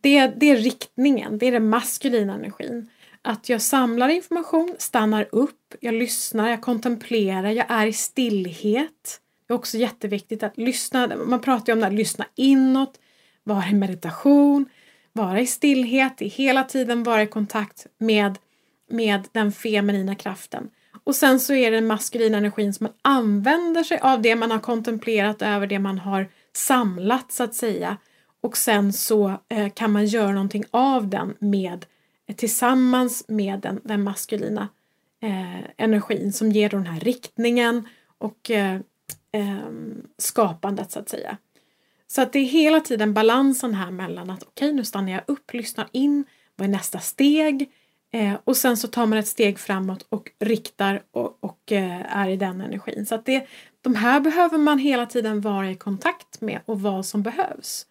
Det, 0.00 0.26
det 0.26 0.50
är 0.50 0.56
riktningen, 0.56 1.38
det 1.38 1.46
är 1.46 1.52
den 1.52 1.68
maskulina 1.68 2.34
energin. 2.34 2.90
att 3.22 3.48
jag 3.48 3.62
samlar 3.62 4.08
information, 4.08 4.74
stannar 4.78 5.28
upp, 5.32 5.74
jag 5.80 5.94
lyssnar, 5.94 6.48
jag 6.48 6.60
kontemplerar, 6.60 7.50
jag 7.50 7.66
är 7.68 7.86
i 7.86 7.92
stillhet. 7.92 9.20
Det 9.46 9.52
är 9.52 9.56
också 9.56 9.76
jätteviktigt 9.76 10.42
att 10.42 10.56
lyssna. 10.56 11.16
Man 11.26 11.40
pratar 11.40 11.66
ju 11.66 11.72
om 11.72 11.80
det 11.80 11.86
här, 11.86 11.92
lyssna 11.92 12.24
inåt, 12.34 13.00
vara 13.44 13.68
i 13.68 13.74
meditation, 13.74 14.66
vara 15.12 15.40
i 15.40 15.46
stillhet, 15.46 16.20
hela 16.20 16.64
tiden 16.64 17.02
vara 17.02 17.22
i 17.22 17.26
kontakt 17.26 17.86
med, 17.98 18.38
med 18.90 19.28
den 19.32 19.52
feminina 19.52 20.14
kraften. 20.14 20.70
Och 21.04 21.14
sen 21.14 21.40
så 21.40 21.54
är 21.54 21.70
det 21.70 21.76
den 21.76 21.86
maskulina 21.86 22.38
energin 22.38 22.74
som 22.74 22.84
man 22.84 22.92
använder 23.02 23.82
sig 23.82 23.98
av 23.98 24.22
det 24.22 24.36
man 24.36 24.50
har 24.50 24.58
kontemplerat 24.58 25.42
över 25.42 25.66
det 25.66 25.78
man 25.78 25.98
har 25.98 26.28
samlat 26.52 27.32
så 27.32 27.44
att 27.44 27.54
säga. 27.54 27.96
Och 28.40 28.56
sen 28.56 28.92
så 28.92 29.40
eh, 29.48 29.68
kan 29.68 29.92
man 29.92 30.06
göra 30.06 30.32
någonting 30.32 30.64
av 30.70 31.08
den 31.08 31.34
med 31.38 31.86
eh, 32.26 32.36
tillsammans 32.36 33.24
med 33.28 33.60
den, 33.60 33.80
den 33.84 34.02
maskulina 34.02 34.68
eh, 35.22 35.60
energin 35.76 36.32
som 36.32 36.52
ger 36.52 36.68
den 36.68 36.86
här 36.86 37.00
riktningen 37.00 37.88
och 38.18 38.50
eh, 38.50 38.80
eh, 39.32 39.58
skapandet 40.18 40.90
så 40.92 40.98
att 40.98 41.08
säga. 41.08 41.36
Så 42.06 42.22
att 42.22 42.32
det 42.32 42.38
är 42.38 42.44
hela 42.44 42.80
tiden 42.80 43.14
balansen 43.14 43.74
här 43.74 43.90
mellan 43.90 44.30
att 44.30 44.42
okej 44.42 44.68
okay, 44.68 44.72
nu 44.72 44.84
stannar 44.84 45.12
jag 45.12 45.22
upp, 45.26 45.52
lyssnar 45.52 45.88
in, 45.92 46.24
vad 46.56 46.68
är 46.68 46.72
nästa 46.72 46.98
steg? 46.98 47.70
Eh, 48.12 48.34
och 48.44 48.56
sen 48.56 48.76
så 48.76 48.88
tar 48.88 49.06
man 49.06 49.18
ett 49.18 49.28
steg 49.28 49.58
framåt 49.58 50.06
och 50.08 50.30
riktar 50.38 51.02
och, 51.10 51.38
och 51.40 51.72
eh, 51.72 52.16
är 52.16 52.28
i 52.28 52.36
den 52.36 52.60
energin. 52.60 53.06
Så 53.06 53.14
att 53.14 53.26
det, 53.26 53.46
de 53.82 53.94
här 53.94 54.20
behöver 54.20 54.58
man 54.58 54.78
hela 54.78 55.06
tiden 55.06 55.40
vara 55.40 55.70
i 55.70 55.74
kontakt 55.74 56.40
med 56.40 56.60
och 56.64 56.80
vad 56.80 57.06
som 57.06 57.22
behövs. 57.22 57.86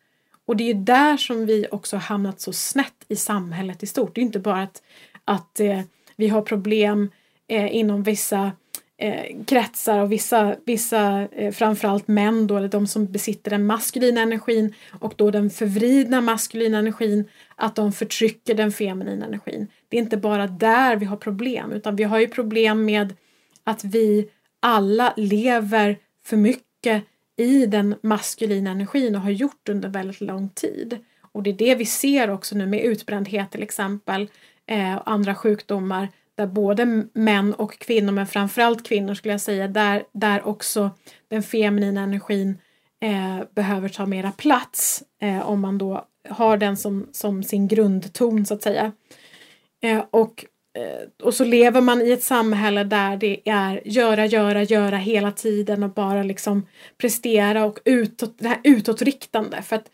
Och 0.46 0.58
det 0.58 0.64
är 0.64 0.74
ju 0.74 0.82
där 0.84 1.18
som 1.18 1.46
vi 1.46 1.66
också 1.72 1.96
har 1.96 2.02
hamnat 2.02 2.42
så 2.42 2.54
snett 2.54 3.06
i 3.08 3.16
samhället 3.16 3.84
i 3.84 3.88
stort. 3.88 4.16
Det 4.16 4.22
är 4.22 4.24
inte 4.24 4.40
bara 4.40 4.62
att, 4.62 4.82
att 5.26 5.60
eh, 5.60 5.82
vi 6.16 6.28
har 6.28 6.42
problem 6.42 7.12
eh, 7.48 7.76
inom 7.76 8.04
vissa 8.04 8.52
eh, 8.98 9.44
kretsar 9.46 10.00
och 10.00 10.12
vissa, 10.12 10.56
vissa 10.66 11.28
eh, 11.32 11.52
framförallt 11.52 12.08
män 12.08 12.48
då, 12.48 12.58
eller 12.58 12.68
de 12.68 12.88
som 12.88 13.06
besitter 13.06 13.52
den 13.52 13.66
maskulina 13.66 14.22
energin 14.22 14.74
och 15.00 15.14
då 15.16 15.32
den 15.32 15.50
förvridna 15.50 16.22
maskulina 16.22 16.78
energin, 16.78 17.30
att 17.56 17.76
de 17.76 17.92
förtrycker 17.92 18.54
den 18.54 18.72
feminina 18.72 19.26
energin. 19.26 19.68
Det 19.90 19.98
är 19.98 20.02
inte 20.02 20.18
bara 20.18 20.48
där 20.48 20.96
vi 20.96 21.06
har 21.06 21.18
problem, 21.18 21.72
utan 21.72 21.96
vi 21.96 22.04
har 22.04 22.20
ju 22.20 22.28
problem 22.28 22.86
med 22.86 23.16
att 23.64 23.84
vi 23.84 24.30
alla 24.60 25.14
lever 25.18 26.00
för 26.24 26.38
mycket 26.38 27.04
i 27.38 27.66
den 27.66 27.96
maskulina 28.02 28.72
energin 28.72 29.16
och 29.16 29.22
har 29.22 29.30
gjort 29.30 29.70
under 29.70 29.90
väldigt 29.90 30.22
lång 30.22 30.50
tid. 30.50 30.98
Och 31.22 31.44
det 31.44 31.50
är 31.50 31.54
det 31.54 31.76
vi 31.76 31.86
ser 31.86 32.30
också 32.30 32.56
nu 32.56 32.66
med 32.66 32.84
utbrändhet 32.84 33.52
till 33.52 33.64
exempel 33.64 34.30
eh, 34.66 34.96
och 34.96 35.12
andra 35.12 35.36
sjukdomar 35.36 36.08
där 36.36 36.48
både 36.48 37.06
män 37.14 37.54
och 37.54 37.80
kvinnor, 37.80 38.12
men 38.12 38.28
framförallt 38.28 38.88
kvinnor 38.88 39.14
skulle 39.14 39.34
jag 39.34 39.42
säga, 39.42 39.68
där, 39.68 40.04
där 40.12 40.48
också 40.48 40.92
den 41.28 41.44
feminina 41.44 42.02
energin 42.02 42.58
eh, 43.02 43.40
behöver 43.56 43.90
ta 43.90 44.06
mera 44.06 44.32
plats 44.32 45.04
eh, 45.22 45.50
om 45.50 45.62
man 45.62 45.78
då 45.78 46.06
har 46.30 46.58
den 46.58 46.78
som, 46.78 47.10
som 47.12 47.44
sin 47.44 47.68
grundton 47.68 48.46
så 48.46 48.54
att 48.54 48.64
säga. 48.64 48.92
Eh, 49.82 50.04
och 50.12 50.46
Eh, 50.78 51.26
och 51.26 51.34
så 51.34 51.44
lever 51.44 51.82
man 51.82 52.02
i 52.02 52.12
ett 52.12 52.24
samhälle 52.24 52.84
där 52.84 53.18
det 53.18 53.40
är 53.46 53.82
göra, 53.86 54.26
göra, 54.26 54.64
göra 54.64 54.98
hela 54.98 55.32
tiden 55.32 55.84
och 55.84 55.90
bara 55.90 56.24
liksom 56.24 56.68
prestera 56.98 57.66
och 57.66 57.80
utåt, 57.86 58.36
det 58.38 58.48
här 58.48 58.60
utåtriktande. 58.64 59.62
För 59.62 59.76
att 59.76 59.90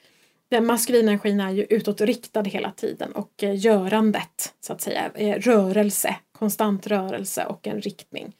den 0.49 0.65
maskulina 0.65 1.11
energin 1.11 1.39
är 1.39 1.51
ju 1.51 1.65
utåtriktad 1.69 2.43
hela 2.43 2.71
tiden 2.71 3.11
och 3.11 3.43
eh, 3.43 3.65
görandet 3.65 4.53
så 4.61 4.73
att 4.73 4.81
säga, 4.81 5.11
rörelse, 5.37 6.15
konstant 6.31 6.87
rörelse 6.87 7.45
och 7.45 7.67
en 7.67 7.81
riktning. 7.81 8.33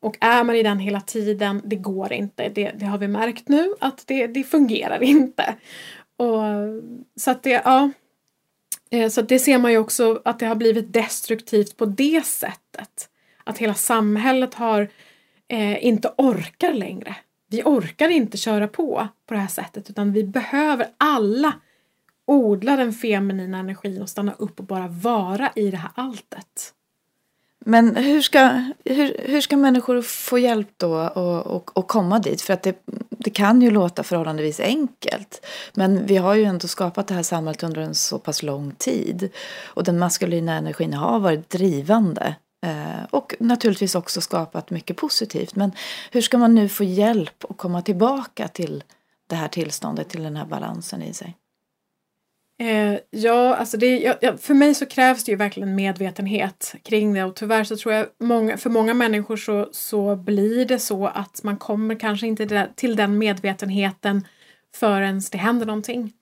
Och 0.00 0.16
är 0.20 0.44
man 0.44 0.56
i 0.56 0.62
den 0.62 0.78
hela 0.78 1.00
tiden, 1.00 1.62
det 1.64 1.76
går 1.76 2.12
inte. 2.12 2.48
Det, 2.48 2.70
det 2.70 2.86
har 2.86 2.98
vi 2.98 3.08
märkt 3.08 3.48
nu 3.48 3.74
att 3.80 4.02
det, 4.06 4.26
det 4.26 4.44
fungerar 4.44 5.02
inte. 5.02 5.54
Och, 6.16 6.42
så 7.16 7.30
att 7.30 7.42
det, 7.42 7.62
ja, 7.64 7.90
Eh, 8.92 9.08
så 9.08 9.22
det 9.22 9.38
ser 9.38 9.58
man 9.58 9.72
ju 9.72 9.78
också 9.78 10.22
att 10.24 10.38
det 10.38 10.46
har 10.46 10.54
blivit 10.54 10.92
destruktivt 10.92 11.76
på 11.76 11.84
det 11.84 12.26
sättet. 12.26 13.08
Att 13.44 13.58
hela 13.58 13.74
samhället 13.74 14.54
har 14.54 14.88
eh, 15.48 15.84
inte 15.86 16.10
orkar 16.16 16.72
längre. 16.72 17.16
Vi 17.48 17.62
orkar 17.62 18.08
inte 18.08 18.36
köra 18.36 18.68
på 18.68 19.08
på 19.26 19.34
det 19.34 19.40
här 19.40 19.48
sättet 19.48 19.90
utan 19.90 20.12
vi 20.12 20.24
behöver 20.24 20.86
alla 20.96 21.52
odla 22.26 22.76
den 22.76 22.92
feminina 22.92 23.58
energin 23.58 24.02
och 24.02 24.08
stanna 24.08 24.32
upp 24.32 24.60
och 24.60 24.66
bara 24.66 24.88
vara 24.88 25.52
i 25.56 25.70
det 25.70 25.76
här 25.76 25.90
alltet. 25.94 26.74
Men 27.64 27.96
hur 27.96 28.22
ska, 28.22 28.62
hur, 28.84 29.16
hur 29.24 29.40
ska 29.40 29.56
människor 29.56 30.02
få 30.02 30.38
hjälp 30.38 30.68
då 30.76 30.94
och, 30.94 31.46
och, 31.46 31.76
och 31.78 31.88
komma 31.88 32.18
dit? 32.18 32.42
För 32.42 32.54
att 32.54 32.62
det, 32.62 32.82
det 33.10 33.30
kan 33.30 33.62
ju 33.62 33.70
låta 33.70 34.02
förhållandevis 34.02 34.60
enkelt. 34.60 35.46
Men 35.74 36.06
vi 36.06 36.16
har 36.16 36.34
ju 36.34 36.44
ändå 36.44 36.68
skapat 36.68 37.06
det 37.06 37.14
här 37.14 37.22
samhället 37.22 37.62
under 37.62 37.80
en 37.80 37.94
så 37.94 38.18
pass 38.18 38.42
lång 38.42 38.74
tid. 38.78 39.30
Och 39.64 39.84
den 39.84 39.98
maskulina 39.98 40.54
energin 40.54 40.94
har 40.94 41.20
varit 41.20 41.50
drivande. 41.50 42.34
Eh, 42.66 43.04
och 43.10 43.34
naturligtvis 43.38 43.94
också 43.94 44.20
skapat 44.20 44.70
mycket 44.70 44.96
positivt. 44.96 45.54
Men 45.54 45.72
hur 46.10 46.20
ska 46.20 46.38
man 46.38 46.54
nu 46.54 46.68
få 46.68 46.84
hjälp 46.84 47.44
att 47.50 47.56
komma 47.56 47.82
tillbaka 47.82 48.48
till 48.48 48.84
det 49.26 49.36
här 49.36 49.48
tillståndet, 49.48 50.08
till 50.08 50.22
den 50.22 50.36
här 50.36 50.46
balansen 50.46 51.02
i 51.02 51.14
sig? 51.14 51.36
Eh, 52.58 52.98
ja, 53.10 53.56
alltså 53.56 53.76
det, 53.76 54.16
ja, 54.20 54.36
för 54.36 54.54
mig 54.54 54.74
så 54.74 54.86
krävs 54.86 55.24
det 55.24 55.32
ju 55.32 55.36
verkligen 55.36 55.74
medvetenhet 55.74 56.74
kring 56.82 57.14
det 57.14 57.24
och 57.24 57.36
tyvärr 57.36 57.64
så 57.64 57.76
tror 57.76 57.94
jag 57.94 58.06
många, 58.20 58.56
för 58.56 58.70
många 58.70 58.94
människor 58.94 59.36
så, 59.36 59.68
så 59.72 60.16
blir 60.16 60.66
det 60.66 60.78
så 60.78 61.06
att 61.06 61.42
man 61.42 61.56
kommer 61.56 61.94
kanske 61.94 62.26
inte 62.26 62.68
till 62.74 62.96
den 62.96 63.18
medvetenheten 63.18 64.26
förrän 64.74 65.22
det 65.32 65.38
händer 65.38 65.66
någonting. 65.66 66.12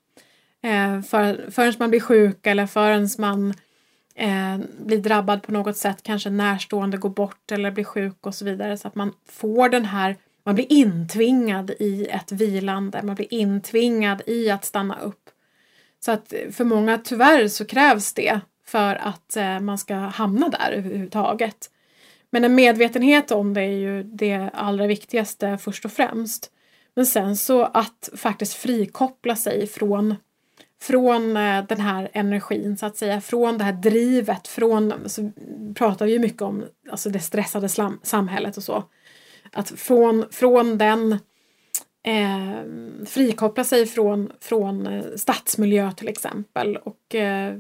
Eh, 0.62 1.02
för, 1.02 1.50
förrän 1.50 1.74
man 1.78 1.90
blir 1.90 2.00
sjuk 2.00 2.46
eller 2.46 2.66
förrän 2.66 3.08
man 3.18 3.54
eh, 4.14 4.58
blir 4.78 4.98
drabbad 4.98 5.42
på 5.42 5.52
något 5.52 5.76
sätt, 5.76 6.02
kanske 6.02 6.30
närstående 6.30 6.96
går 6.96 7.10
bort 7.10 7.52
eller 7.52 7.70
blir 7.70 7.84
sjuk 7.84 8.26
och 8.26 8.34
så 8.34 8.44
vidare 8.44 8.76
så 8.76 8.88
att 8.88 8.94
man 8.94 9.12
får 9.26 9.68
den 9.68 9.84
här 9.84 10.16
man 10.44 10.54
blir 10.54 10.72
intvingad 10.72 11.70
i 11.70 12.06
ett 12.06 12.32
vilande, 12.32 13.02
man 13.02 13.14
blir 13.14 13.34
intvingad 13.34 14.22
i 14.26 14.50
att 14.50 14.64
stanna 14.64 15.00
upp. 15.00 15.19
Så 16.00 16.12
att 16.12 16.34
för 16.52 16.64
många 16.64 16.98
tyvärr 16.98 17.48
så 17.48 17.64
krävs 17.64 18.12
det 18.12 18.40
för 18.66 18.94
att 18.94 19.36
eh, 19.36 19.60
man 19.60 19.78
ska 19.78 19.94
hamna 19.94 20.48
där 20.48 20.72
överhuvudtaget. 20.72 21.70
Men 22.30 22.44
en 22.44 22.54
medvetenhet 22.54 23.30
om 23.30 23.54
det 23.54 23.60
är 23.60 23.78
ju 23.78 24.02
det 24.02 24.50
allra 24.54 24.86
viktigaste 24.86 25.58
först 25.58 25.84
och 25.84 25.92
främst. 25.92 26.50
Men 26.94 27.06
sen 27.06 27.36
så 27.36 27.64
att 27.64 28.08
faktiskt 28.16 28.54
frikoppla 28.54 29.36
sig 29.36 29.66
från, 29.66 30.14
från 30.82 31.36
eh, 31.36 31.64
den 31.64 31.80
här 31.80 32.10
energin 32.12 32.76
så 32.76 32.86
att 32.86 32.96
säga, 32.96 33.20
från 33.20 33.58
det 33.58 33.64
här 33.64 33.72
drivet, 33.72 34.48
från, 34.48 34.94
så 35.06 35.30
pratar 35.74 36.06
vi 36.06 36.12
ju 36.12 36.18
mycket 36.18 36.42
om 36.42 36.64
alltså 36.90 37.10
det 37.10 37.20
stressade 37.20 37.68
samhället 38.02 38.56
och 38.56 38.62
så. 38.62 38.84
Att 39.52 39.70
från, 39.70 40.24
från 40.30 40.78
den 40.78 41.18
eh, 42.02 42.62
frikoppla 43.06 43.64
sig 43.64 43.86
från, 43.86 44.32
från 44.40 44.86
eh, 44.86 45.04
stadsmiljö 45.16 45.92
till 45.92 46.08
exempel 46.08 46.76
och 46.76 47.14
eh, 47.14 47.56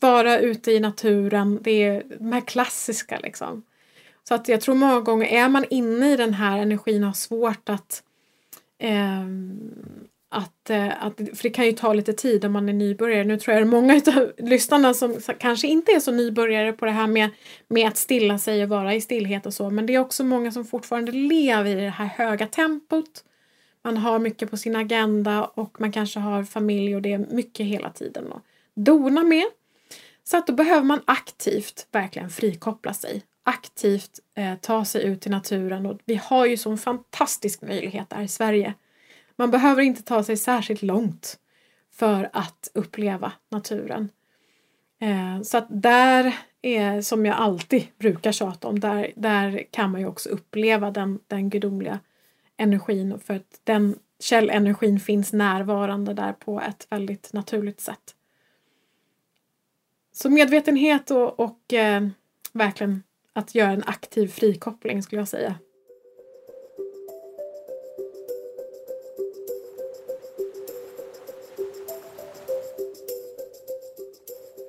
vara 0.00 0.38
ute 0.38 0.72
i 0.72 0.80
naturen. 0.80 1.58
Det 1.62 1.82
är 1.82 2.02
de 2.18 2.32
här 2.32 2.40
klassiska 2.40 3.18
liksom. 3.22 3.62
Så 4.28 4.34
att 4.34 4.48
jag 4.48 4.60
tror 4.60 4.74
många 4.74 5.00
gånger 5.00 5.26
är 5.26 5.48
man 5.48 5.64
inne 5.70 6.12
i 6.12 6.16
den 6.16 6.34
här 6.34 6.58
energin 6.58 7.02
och 7.02 7.08
har 7.08 7.14
svårt 7.14 7.68
att 7.68 8.02
eh, 8.78 9.26
att, 10.28 10.70
eh, 10.70 11.04
att, 11.04 11.16
för 11.16 11.42
det 11.42 11.50
kan 11.50 11.66
ju 11.66 11.72
ta 11.72 11.92
lite 11.92 12.12
tid 12.12 12.44
om 12.44 12.52
man 12.52 12.68
är 12.68 12.72
nybörjare. 12.72 13.24
Nu 13.24 13.38
tror 13.38 13.54
jag 13.54 13.62
det 13.62 13.68
är 13.68 13.70
många 13.70 13.94
av 13.94 14.32
lyssnarna 14.38 14.94
som 14.94 15.20
kanske 15.38 15.66
inte 15.66 15.92
är 15.92 16.00
så 16.00 16.12
nybörjare 16.12 16.72
på 16.72 16.84
det 16.84 16.90
här 16.90 17.06
med, 17.06 17.30
med 17.68 17.88
att 17.88 17.96
stilla 17.96 18.38
sig 18.38 18.62
och 18.62 18.68
vara 18.68 18.94
i 18.94 19.00
stillhet 19.00 19.46
och 19.46 19.54
så. 19.54 19.70
Men 19.70 19.86
det 19.86 19.94
är 19.94 19.98
också 19.98 20.24
många 20.24 20.52
som 20.52 20.64
fortfarande 20.64 21.12
lever 21.12 21.76
i 21.76 21.80
det 21.84 21.90
här 21.90 22.06
höga 22.06 22.46
tempot 22.46 23.24
man 23.86 23.96
har 23.96 24.18
mycket 24.18 24.50
på 24.50 24.56
sin 24.56 24.76
agenda 24.76 25.44
och 25.44 25.80
man 25.80 25.92
kanske 25.92 26.20
har 26.20 26.44
familj 26.44 26.96
och 26.96 27.02
det 27.02 27.12
är 27.12 27.18
mycket 27.18 27.66
hela 27.66 27.90
tiden 27.90 28.32
att 28.32 28.42
dona 28.74 29.22
med. 29.22 29.44
Så 30.24 30.36
att 30.36 30.46
då 30.46 30.52
behöver 30.52 30.82
man 30.82 31.00
aktivt 31.04 31.86
verkligen 31.92 32.30
frikoppla 32.30 32.94
sig. 32.94 33.22
Aktivt 33.42 34.20
eh, 34.34 34.54
ta 34.54 34.84
sig 34.84 35.04
ut 35.04 35.26
i 35.26 35.30
naturen 35.30 35.86
och 35.86 35.98
vi 36.04 36.14
har 36.14 36.46
ju 36.46 36.56
sån 36.56 36.78
fantastisk 36.78 37.62
möjlighet 37.62 38.12
här 38.12 38.22
i 38.22 38.28
Sverige. 38.28 38.74
Man 39.36 39.50
behöver 39.50 39.82
inte 39.82 40.02
ta 40.02 40.22
sig 40.22 40.36
särskilt 40.36 40.82
långt 40.82 41.38
för 41.92 42.30
att 42.32 42.70
uppleva 42.74 43.32
naturen. 43.50 44.08
Eh, 45.00 45.42
så 45.42 45.58
att 45.58 45.66
där 45.68 46.36
är, 46.62 47.00
som 47.00 47.26
jag 47.26 47.36
alltid 47.36 47.86
brukar 47.98 48.32
tjata 48.32 48.68
om, 48.68 48.80
där, 48.80 49.12
där 49.16 49.64
kan 49.70 49.90
man 49.90 50.00
ju 50.00 50.06
också 50.06 50.28
uppleva 50.28 50.90
den, 50.90 51.18
den 51.26 51.50
gudomliga 51.50 51.98
energin 52.56 53.18
för 53.18 53.34
att 53.34 53.60
den 53.64 53.98
källenergin 54.20 55.00
finns 55.00 55.32
närvarande 55.32 56.14
där 56.14 56.32
på 56.32 56.60
ett 56.60 56.86
väldigt 56.90 57.32
naturligt 57.32 57.80
sätt. 57.80 58.14
Så 60.12 60.30
medvetenhet 60.30 61.10
och, 61.10 61.40
och 61.40 61.72
eh, 61.72 62.08
verkligen 62.52 63.02
att 63.32 63.54
göra 63.54 63.70
en 63.70 63.82
aktiv 63.86 64.28
frikoppling 64.28 65.02
skulle 65.02 65.20
jag 65.20 65.28
säga. 65.28 65.54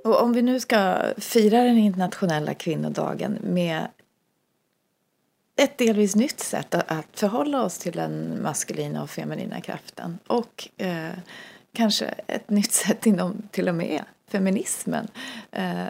Och 0.03 0.21
om 0.21 0.33
vi 0.33 0.41
nu 0.41 0.59
ska 0.59 0.97
fira 1.17 1.63
den 1.63 1.77
internationella 1.77 2.53
kvinnodagen 2.53 3.37
med 3.41 3.87
ett 5.57 5.77
delvis 5.77 6.15
nytt 6.15 6.39
sätt 6.39 6.73
att 6.73 7.19
förhålla 7.19 7.63
oss 7.63 7.77
till 7.77 7.93
den 7.93 8.41
maskulina 8.41 9.03
och 9.03 9.09
feminina 9.09 9.61
kraften 9.61 10.19
och 10.27 10.69
eh, 10.77 11.11
kanske 11.73 12.05
ett 12.05 12.49
nytt 12.49 12.71
sätt 12.71 13.05
inom 13.05 13.41
till 13.51 13.69
och 13.69 13.75
med 13.75 14.03
feminismen. 14.27 15.07
Eh, 15.51 15.85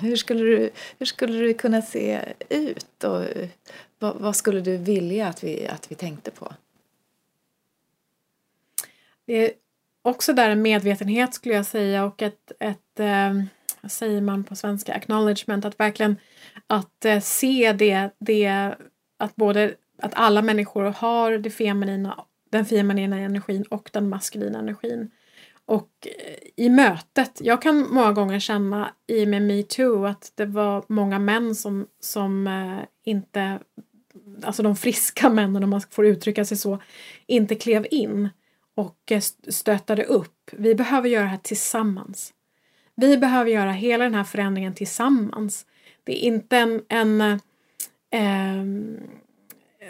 hur, 0.00 0.16
skulle 0.16 0.44
du, 0.44 0.70
hur 0.98 1.06
skulle 1.06 1.38
du 1.38 1.54
kunna 1.54 1.82
se 1.82 2.20
ut 2.48 3.04
och 3.04 3.24
vad, 3.98 4.16
vad, 4.16 4.36
skulle 4.36 4.60
du 4.60 4.76
vilja 4.76 5.28
att 5.28 5.44
vi, 5.44 5.68
att 5.68 5.90
vi 5.90 5.94
tänkte 5.94 6.30
på? 6.30 6.52
Det 9.26 9.34
är 9.34 9.52
också 10.02 10.32
där 10.32 10.50
en 10.50 10.62
medvetenhet 10.62 11.34
skulle 11.34 11.54
jag 11.54 11.66
säga 11.66 12.04
och 12.04 12.22
ett, 12.22 12.52
ett 12.60 13.00
eh, 13.00 13.42
vad 13.80 13.92
säger 13.92 14.20
man 14.20 14.44
på 14.44 14.56
svenska, 14.56 14.94
acknowledgement, 14.94 15.64
att 15.64 15.80
verkligen 15.80 16.16
att 16.66 17.04
eh, 17.04 17.20
se 17.20 17.72
det, 17.72 18.10
det 18.18 18.74
att 19.18 19.36
både 19.36 19.74
att 20.02 20.12
alla 20.14 20.42
människor 20.42 20.84
har 20.84 21.38
det 21.38 21.50
feminina, 21.50 22.24
den 22.50 22.64
feminina 22.64 23.18
energin 23.18 23.62
och 23.62 23.90
den 23.92 24.08
maskulina 24.08 24.58
energin. 24.58 25.10
Och 25.64 25.90
eh, 26.06 26.64
i 26.64 26.68
mötet, 26.68 27.40
jag 27.40 27.62
kan 27.62 27.86
många 27.90 28.12
gånger 28.12 28.38
känna 28.38 28.94
i 29.06 29.24
och 29.24 29.28
med 29.28 29.42
metoo 29.42 30.04
att 30.04 30.32
det 30.34 30.46
var 30.46 30.84
många 30.88 31.18
män 31.18 31.54
som, 31.54 31.86
som 32.00 32.46
eh, 32.46 32.78
inte, 33.04 33.58
alltså 34.42 34.62
de 34.62 34.76
friska 34.76 35.28
männen 35.30 35.64
om 35.64 35.70
man 35.70 35.80
får 35.90 36.06
uttrycka 36.06 36.44
sig 36.44 36.56
så, 36.56 36.78
inte 37.26 37.54
klev 37.54 37.86
in 37.90 38.28
och 38.76 39.12
eh, 39.12 39.20
stötade 39.20 39.52
stöttade 39.52 40.04
upp. 40.04 40.50
Vi 40.52 40.74
behöver 40.74 41.08
göra 41.08 41.22
det 41.22 41.30
här 41.30 41.40
tillsammans. 41.42 42.32
Vi 43.00 43.16
behöver 43.18 43.50
göra 43.50 43.72
hela 43.72 44.04
den 44.04 44.14
här 44.14 44.24
förändringen 44.24 44.74
tillsammans. 44.74 45.66
Det 46.04 46.24
är 46.24 46.26
inte 46.26 46.56
en, 46.56 46.82
en 46.88 47.20
eh, 48.10 48.64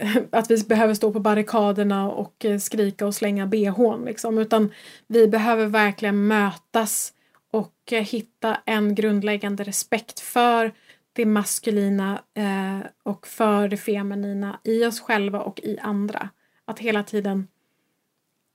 att 0.30 0.50
vi 0.50 0.64
behöver 0.64 0.94
stå 0.94 1.12
på 1.12 1.20
barrikaderna 1.20 2.10
och 2.10 2.44
eh, 2.44 2.58
skrika 2.58 3.06
och 3.06 3.14
slänga 3.14 3.46
bhn 3.46 4.04
liksom, 4.04 4.38
utan 4.38 4.72
vi 5.06 5.28
behöver 5.28 5.66
verkligen 5.66 6.26
mötas 6.26 7.12
och 7.50 7.92
eh, 7.92 8.02
hitta 8.02 8.56
en 8.66 8.94
grundläggande 8.94 9.64
respekt 9.64 10.20
för 10.20 10.72
det 11.12 11.26
maskulina 11.26 12.22
eh, 12.34 12.86
och 13.02 13.26
för 13.26 13.68
det 13.68 13.76
feminina 13.76 14.60
i 14.64 14.84
oss 14.84 15.00
själva 15.00 15.40
och 15.40 15.60
i 15.60 15.78
andra. 15.78 16.28
Att 16.64 16.78
hela 16.78 17.02
tiden 17.02 17.48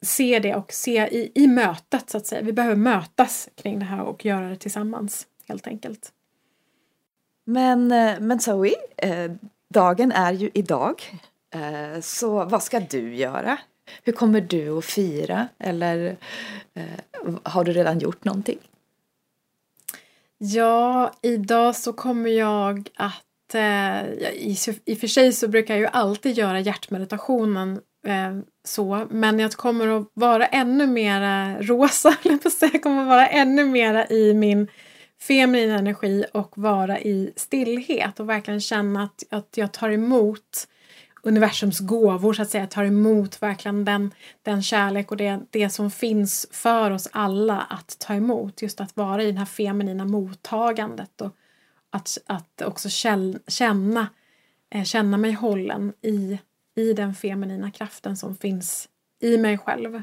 se 0.05 0.39
det 0.39 0.55
och 0.55 0.71
se 0.71 1.07
i, 1.07 1.31
i 1.35 1.47
mötet 1.47 2.09
så 2.09 2.17
att 2.17 2.27
säga. 2.27 2.41
Vi 2.41 2.53
behöver 2.53 2.75
mötas 2.75 3.49
kring 3.55 3.79
det 3.79 3.85
här 3.85 4.01
och 4.01 4.25
göra 4.25 4.49
det 4.49 4.55
tillsammans 4.55 5.27
helt 5.47 5.67
enkelt. 5.67 6.11
Men, 7.45 7.91
eh, 7.91 8.19
men 8.19 8.39
Zoe, 8.39 8.73
eh, 8.97 9.31
dagen 9.69 10.11
är 10.11 10.33
ju 10.33 10.51
idag. 10.53 11.19
Eh, 11.53 12.01
så 12.01 12.45
vad 12.45 12.63
ska 12.63 12.79
du 12.79 13.15
göra? 13.15 13.57
Hur 14.03 14.13
kommer 14.13 14.41
du 14.41 14.77
att 14.77 14.85
fira? 14.85 15.47
Eller 15.59 16.17
har 17.43 17.63
du 17.63 17.73
redan 17.73 17.99
gjort 17.99 18.23
någonting? 18.23 18.59
Ja, 20.37 21.11
idag 21.21 21.75
så 21.75 21.93
kommer 21.93 22.29
jag 22.29 22.89
att 22.95 23.21
i, 23.55 24.57
I 24.85 24.93
och 24.93 24.97
för 24.97 25.07
sig 25.07 25.33
så 25.33 25.47
brukar 25.47 25.73
jag 25.73 25.81
ju 25.81 25.87
alltid 25.87 26.37
göra 26.37 26.59
hjärtmeditationen 26.59 27.81
Eh, 27.94 27.94
Eh, 28.05 28.37
så, 28.63 29.07
men 29.09 29.39
jag 29.39 29.51
kommer 29.51 29.87
att 29.87 30.07
vara 30.13 30.45
ännu 30.45 30.87
mera 30.87 31.61
rosa, 31.61 32.15
jag 32.59 32.83
kommer 32.83 33.01
att 33.01 33.07
vara 33.07 33.27
ännu 33.27 33.65
mera 33.65 34.07
i 34.07 34.33
min 34.33 34.67
feminina 35.21 35.77
energi 35.77 36.25
och 36.33 36.57
vara 36.57 36.99
i 36.99 37.33
stillhet 37.35 38.19
och 38.19 38.29
verkligen 38.29 38.61
känna 38.61 39.03
att, 39.03 39.23
att 39.29 39.49
jag 39.55 39.71
tar 39.71 39.89
emot 39.89 40.67
universums 41.23 41.79
gåvor 41.79 42.33
så 42.33 42.41
att 42.41 42.49
säga, 42.49 42.63
jag 42.63 42.71
tar 42.71 42.83
emot 42.83 43.41
verkligen 43.41 43.85
den, 43.85 44.13
den 44.43 44.63
kärlek 44.63 45.11
och 45.11 45.17
det, 45.17 45.39
det 45.49 45.69
som 45.69 45.91
finns 45.91 46.47
för 46.51 46.91
oss 46.91 47.09
alla 47.11 47.61
att 47.61 47.99
ta 47.99 48.13
emot. 48.13 48.61
Just 48.61 48.81
att 48.81 48.97
vara 48.97 49.23
i 49.23 49.31
det 49.31 49.39
här 49.39 49.45
feminina 49.45 50.05
mottagandet 50.05 51.21
och 51.21 51.35
att, 51.89 52.17
att 52.25 52.61
också 52.61 52.89
känna, 53.47 54.07
eh, 54.69 54.83
känna 54.83 55.17
mig 55.17 55.31
hållen 55.31 55.93
i 56.01 56.39
i 56.75 56.93
den 56.93 57.13
feminina 57.13 57.71
kraften 57.71 58.17
som 58.17 58.35
finns 58.35 58.89
i 59.21 59.38
mig 59.38 59.57
själv. 59.57 60.01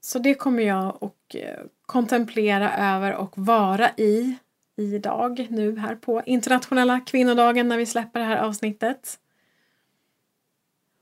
Så 0.00 0.18
det 0.18 0.34
kommer 0.34 0.62
jag 0.62 0.86
att 0.86 1.34
eh, 1.34 1.64
kontemplera 1.86 2.76
över 2.96 3.14
och 3.14 3.38
vara 3.38 3.90
i 3.96 4.36
idag 4.76 5.46
nu 5.50 5.78
här 5.78 5.94
på 5.94 6.22
internationella 6.26 7.00
kvinnodagen 7.00 7.68
när 7.68 7.78
vi 7.78 7.86
släpper 7.86 8.20
det 8.20 8.26
här 8.26 8.36
avsnittet. 8.36 9.18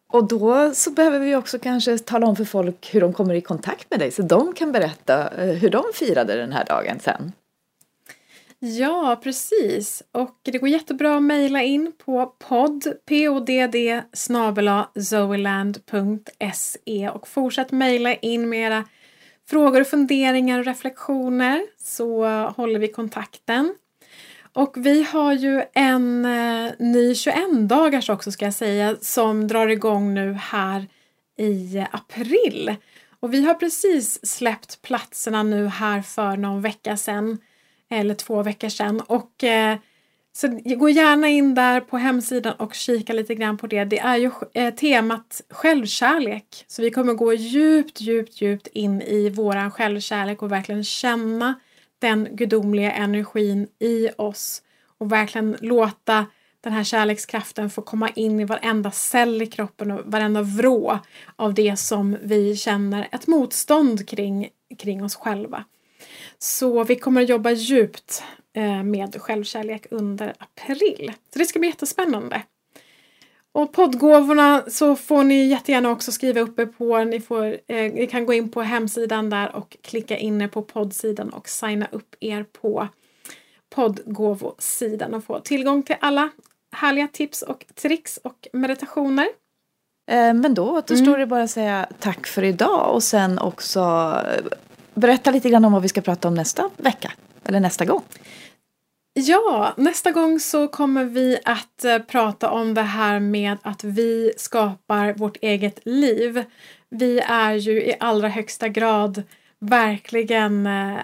Och 0.08 0.28
då 0.28 0.74
så 0.74 0.90
behöver 0.90 1.18
vi 1.18 1.36
också 1.36 1.58
kanske 1.58 1.98
tala 1.98 2.26
om 2.26 2.36
för 2.36 2.44
folk 2.44 2.94
hur 2.94 3.00
de 3.00 3.12
kommer 3.12 3.34
i 3.34 3.40
kontakt 3.40 3.90
med 3.90 4.00
dig 4.00 4.10
så 4.10 4.22
de 4.22 4.54
kan 4.54 4.72
berätta 4.72 5.28
eh, 5.28 5.54
hur 5.54 5.70
de 5.70 5.84
firade 5.94 6.36
den 6.36 6.52
här 6.52 6.64
dagen 6.64 7.00
sen. 7.00 7.32
Ja, 8.64 9.20
precis. 9.22 10.02
Och 10.12 10.38
det 10.42 10.58
går 10.58 10.68
jättebra 10.68 11.16
att 11.16 11.22
mejla 11.22 11.62
in 11.62 11.92
på 12.04 12.34
podd, 12.38 12.84
podd 13.06 13.50
zoeland.se 14.94 17.08
och 17.08 17.28
fortsätt 17.28 17.72
mejla 17.72 18.14
in 18.14 18.48
med 18.48 18.66
era 18.66 18.84
frågor, 19.48 19.84
funderingar 19.84 20.58
och 20.58 20.64
reflektioner 20.64 21.62
så 21.78 22.24
håller 22.56 22.78
vi 22.78 22.88
kontakten. 22.88 23.74
Och 24.52 24.72
vi 24.76 25.02
har 25.02 25.32
ju 25.32 25.62
en 25.74 26.24
eh, 26.24 26.72
ny 26.78 27.14
21 27.14 27.68
dagars 27.68 28.10
också 28.10 28.32
ska 28.32 28.44
jag 28.44 28.54
säga 28.54 28.96
som 29.00 29.48
drar 29.48 29.68
igång 29.68 30.14
nu 30.14 30.32
här 30.32 30.86
i 31.38 31.84
april. 31.92 32.74
Och 33.20 33.34
vi 33.34 33.44
har 33.44 33.54
precis 33.54 34.26
släppt 34.26 34.82
platserna 34.82 35.42
nu 35.42 35.66
här 35.66 36.02
för 36.02 36.36
någon 36.36 36.62
vecka 36.62 36.96
sedan 36.96 37.38
eller 37.92 38.14
två 38.14 38.42
veckor 38.42 38.68
sedan. 38.68 39.00
Och, 39.00 39.44
eh, 39.44 39.76
så 40.32 40.48
gå 40.64 40.88
gärna 40.88 41.28
in 41.28 41.54
där 41.54 41.80
på 41.80 41.98
hemsidan 41.98 42.54
och 42.58 42.74
kika 42.74 43.12
lite 43.12 43.34
grann 43.34 43.58
på 43.58 43.66
det. 43.66 43.84
Det 43.84 43.98
är 43.98 44.16
ju 44.16 44.30
eh, 44.54 44.74
temat 44.74 45.42
självkärlek. 45.50 46.64
Så 46.66 46.82
vi 46.82 46.90
kommer 46.90 47.14
gå 47.14 47.32
djupt, 47.32 48.00
djupt, 48.00 48.40
djupt 48.40 48.66
in 48.66 49.02
i 49.02 49.30
våran 49.30 49.70
självkärlek 49.70 50.42
och 50.42 50.52
verkligen 50.52 50.84
känna 50.84 51.54
den 51.98 52.28
gudomliga 52.30 52.92
energin 52.92 53.68
i 53.78 54.08
oss 54.16 54.62
och 54.98 55.12
verkligen 55.12 55.56
låta 55.60 56.26
den 56.60 56.72
här 56.72 56.84
kärlekskraften 56.84 57.70
få 57.70 57.82
komma 57.82 58.08
in 58.08 58.40
i 58.40 58.44
varenda 58.44 58.90
cell 58.90 59.42
i 59.42 59.46
kroppen 59.46 59.90
och 59.90 60.00
varenda 60.04 60.42
vrå 60.42 60.98
av 61.36 61.54
det 61.54 61.76
som 61.76 62.16
vi 62.22 62.56
känner 62.56 63.08
ett 63.12 63.26
motstånd 63.26 64.08
kring, 64.08 64.48
kring 64.78 65.04
oss 65.04 65.16
själva. 65.16 65.64
Så 66.42 66.84
vi 66.84 66.96
kommer 66.96 67.22
att 67.22 67.28
jobba 67.28 67.50
djupt 67.50 68.22
eh, 68.52 68.82
med 68.82 69.16
självkärlek 69.20 69.86
under 69.90 70.34
april. 70.38 71.12
Så 71.32 71.38
det 71.38 71.44
ska 71.44 71.58
bli 71.58 71.68
jättespännande. 71.68 72.42
Och 73.52 73.72
poddgåvorna 73.72 74.64
så 74.68 74.96
får 74.96 75.24
ni 75.24 75.46
jättegärna 75.46 75.90
också 75.90 76.12
skriva 76.12 76.40
upp 76.40 76.58
er 76.58 76.66
på. 76.66 77.04
Ni, 77.04 77.20
får, 77.20 77.44
eh, 77.44 77.92
ni 77.92 78.06
kan 78.06 78.26
gå 78.26 78.32
in 78.32 78.48
på 78.48 78.62
hemsidan 78.62 79.30
där 79.30 79.56
och 79.56 79.76
klicka 79.82 80.16
in 80.16 80.48
på 80.48 80.62
poddsidan 80.62 81.28
och 81.28 81.48
signa 81.48 81.86
upp 81.90 82.14
er 82.20 82.44
på 82.60 82.88
poddgåvosidan 83.74 85.14
och 85.14 85.24
få 85.24 85.40
tillgång 85.40 85.82
till 85.82 85.96
alla 86.00 86.30
härliga 86.72 87.08
tips 87.08 87.42
och 87.42 87.64
tricks 87.74 88.16
och 88.16 88.48
meditationer. 88.52 89.28
Eh, 90.10 90.34
men 90.34 90.54
då 90.54 90.70
återstår 90.70 91.06
mm. 91.06 91.20
det 91.20 91.26
bara 91.26 91.42
att 91.42 91.50
säga 91.50 91.86
tack 92.00 92.26
för 92.26 92.42
idag 92.42 92.94
och 92.94 93.02
sen 93.02 93.38
också 93.38 93.80
berätta 94.94 95.30
lite 95.30 95.50
grann 95.50 95.64
om 95.64 95.72
vad 95.72 95.82
vi 95.82 95.88
ska 95.88 96.00
prata 96.00 96.28
om 96.28 96.34
nästa 96.34 96.70
vecka. 96.76 97.12
Eller 97.44 97.60
nästa 97.60 97.84
gång. 97.84 98.02
Ja, 99.14 99.74
nästa 99.76 100.10
gång 100.10 100.40
så 100.40 100.68
kommer 100.68 101.04
vi 101.04 101.38
att 101.44 101.84
eh, 101.84 101.98
prata 101.98 102.50
om 102.50 102.74
det 102.74 102.82
här 102.82 103.20
med 103.20 103.56
att 103.62 103.84
vi 103.84 104.32
skapar 104.36 105.12
vårt 105.12 105.36
eget 105.40 105.80
liv. 105.84 106.44
Vi 106.90 107.20
är 107.20 107.54
ju 107.54 107.82
i 107.82 107.94
allra 108.00 108.28
högsta 108.28 108.68
grad 108.68 109.22
verkligen 109.58 110.66
eh, 110.66 110.98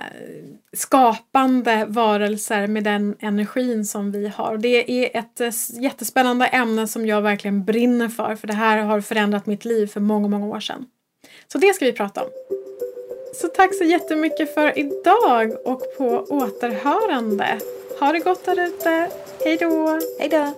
skapande 0.72 1.86
varelser 1.88 2.66
med 2.66 2.84
den 2.84 3.16
energin 3.20 3.84
som 3.84 4.12
vi 4.12 4.28
har. 4.28 4.58
Det 4.58 4.90
är 4.90 5.18
ett 5.18 5.40
eh, 5.40 5.82
jättespännande 5.82 6.46
ämne 6.46 6.86
som 6.86 7.06
jag 7.06 7.22
verkligen 7.22 7.64
brinner 7.64 8.08
för, 8.08 8.36
för 8.36 8.46
det 8.46 8.54
här 8.54 8.78
har 8.78 9.00
förändrat 9.00 9.46
mitt 9.46 9.64
liv 9.64 9.86
för 9.86 10.00
många, 10.00 10.28
många 10.28 10.46
år 10.46 10.60
sedan. 10.60 10.86
Så 11.52 11.58
det 11.58 11.74
ska 11.74 11.84
vi 11.84 11.92
prata 11.92 12.22
om. 12.22 12.28
Så 13.40 13.48
tack 13.48 13.74
så 13.74 13.84
jättemycket 13.84 14.54
för 14.54 14.78
idag 14.78 15.56
och 15.64 15.96
på 15.96 16.26
återhörande. 16.28 17.58
Ha 18.00 18.12
det 18.12 18.18
gott 18.18 18.44
där 18.44 18.60
ute. 18.60 19.10
Hej 19.44 19.56
då! 19.56 20.00
Hej 20.18 20.28
då! 20.28 20.52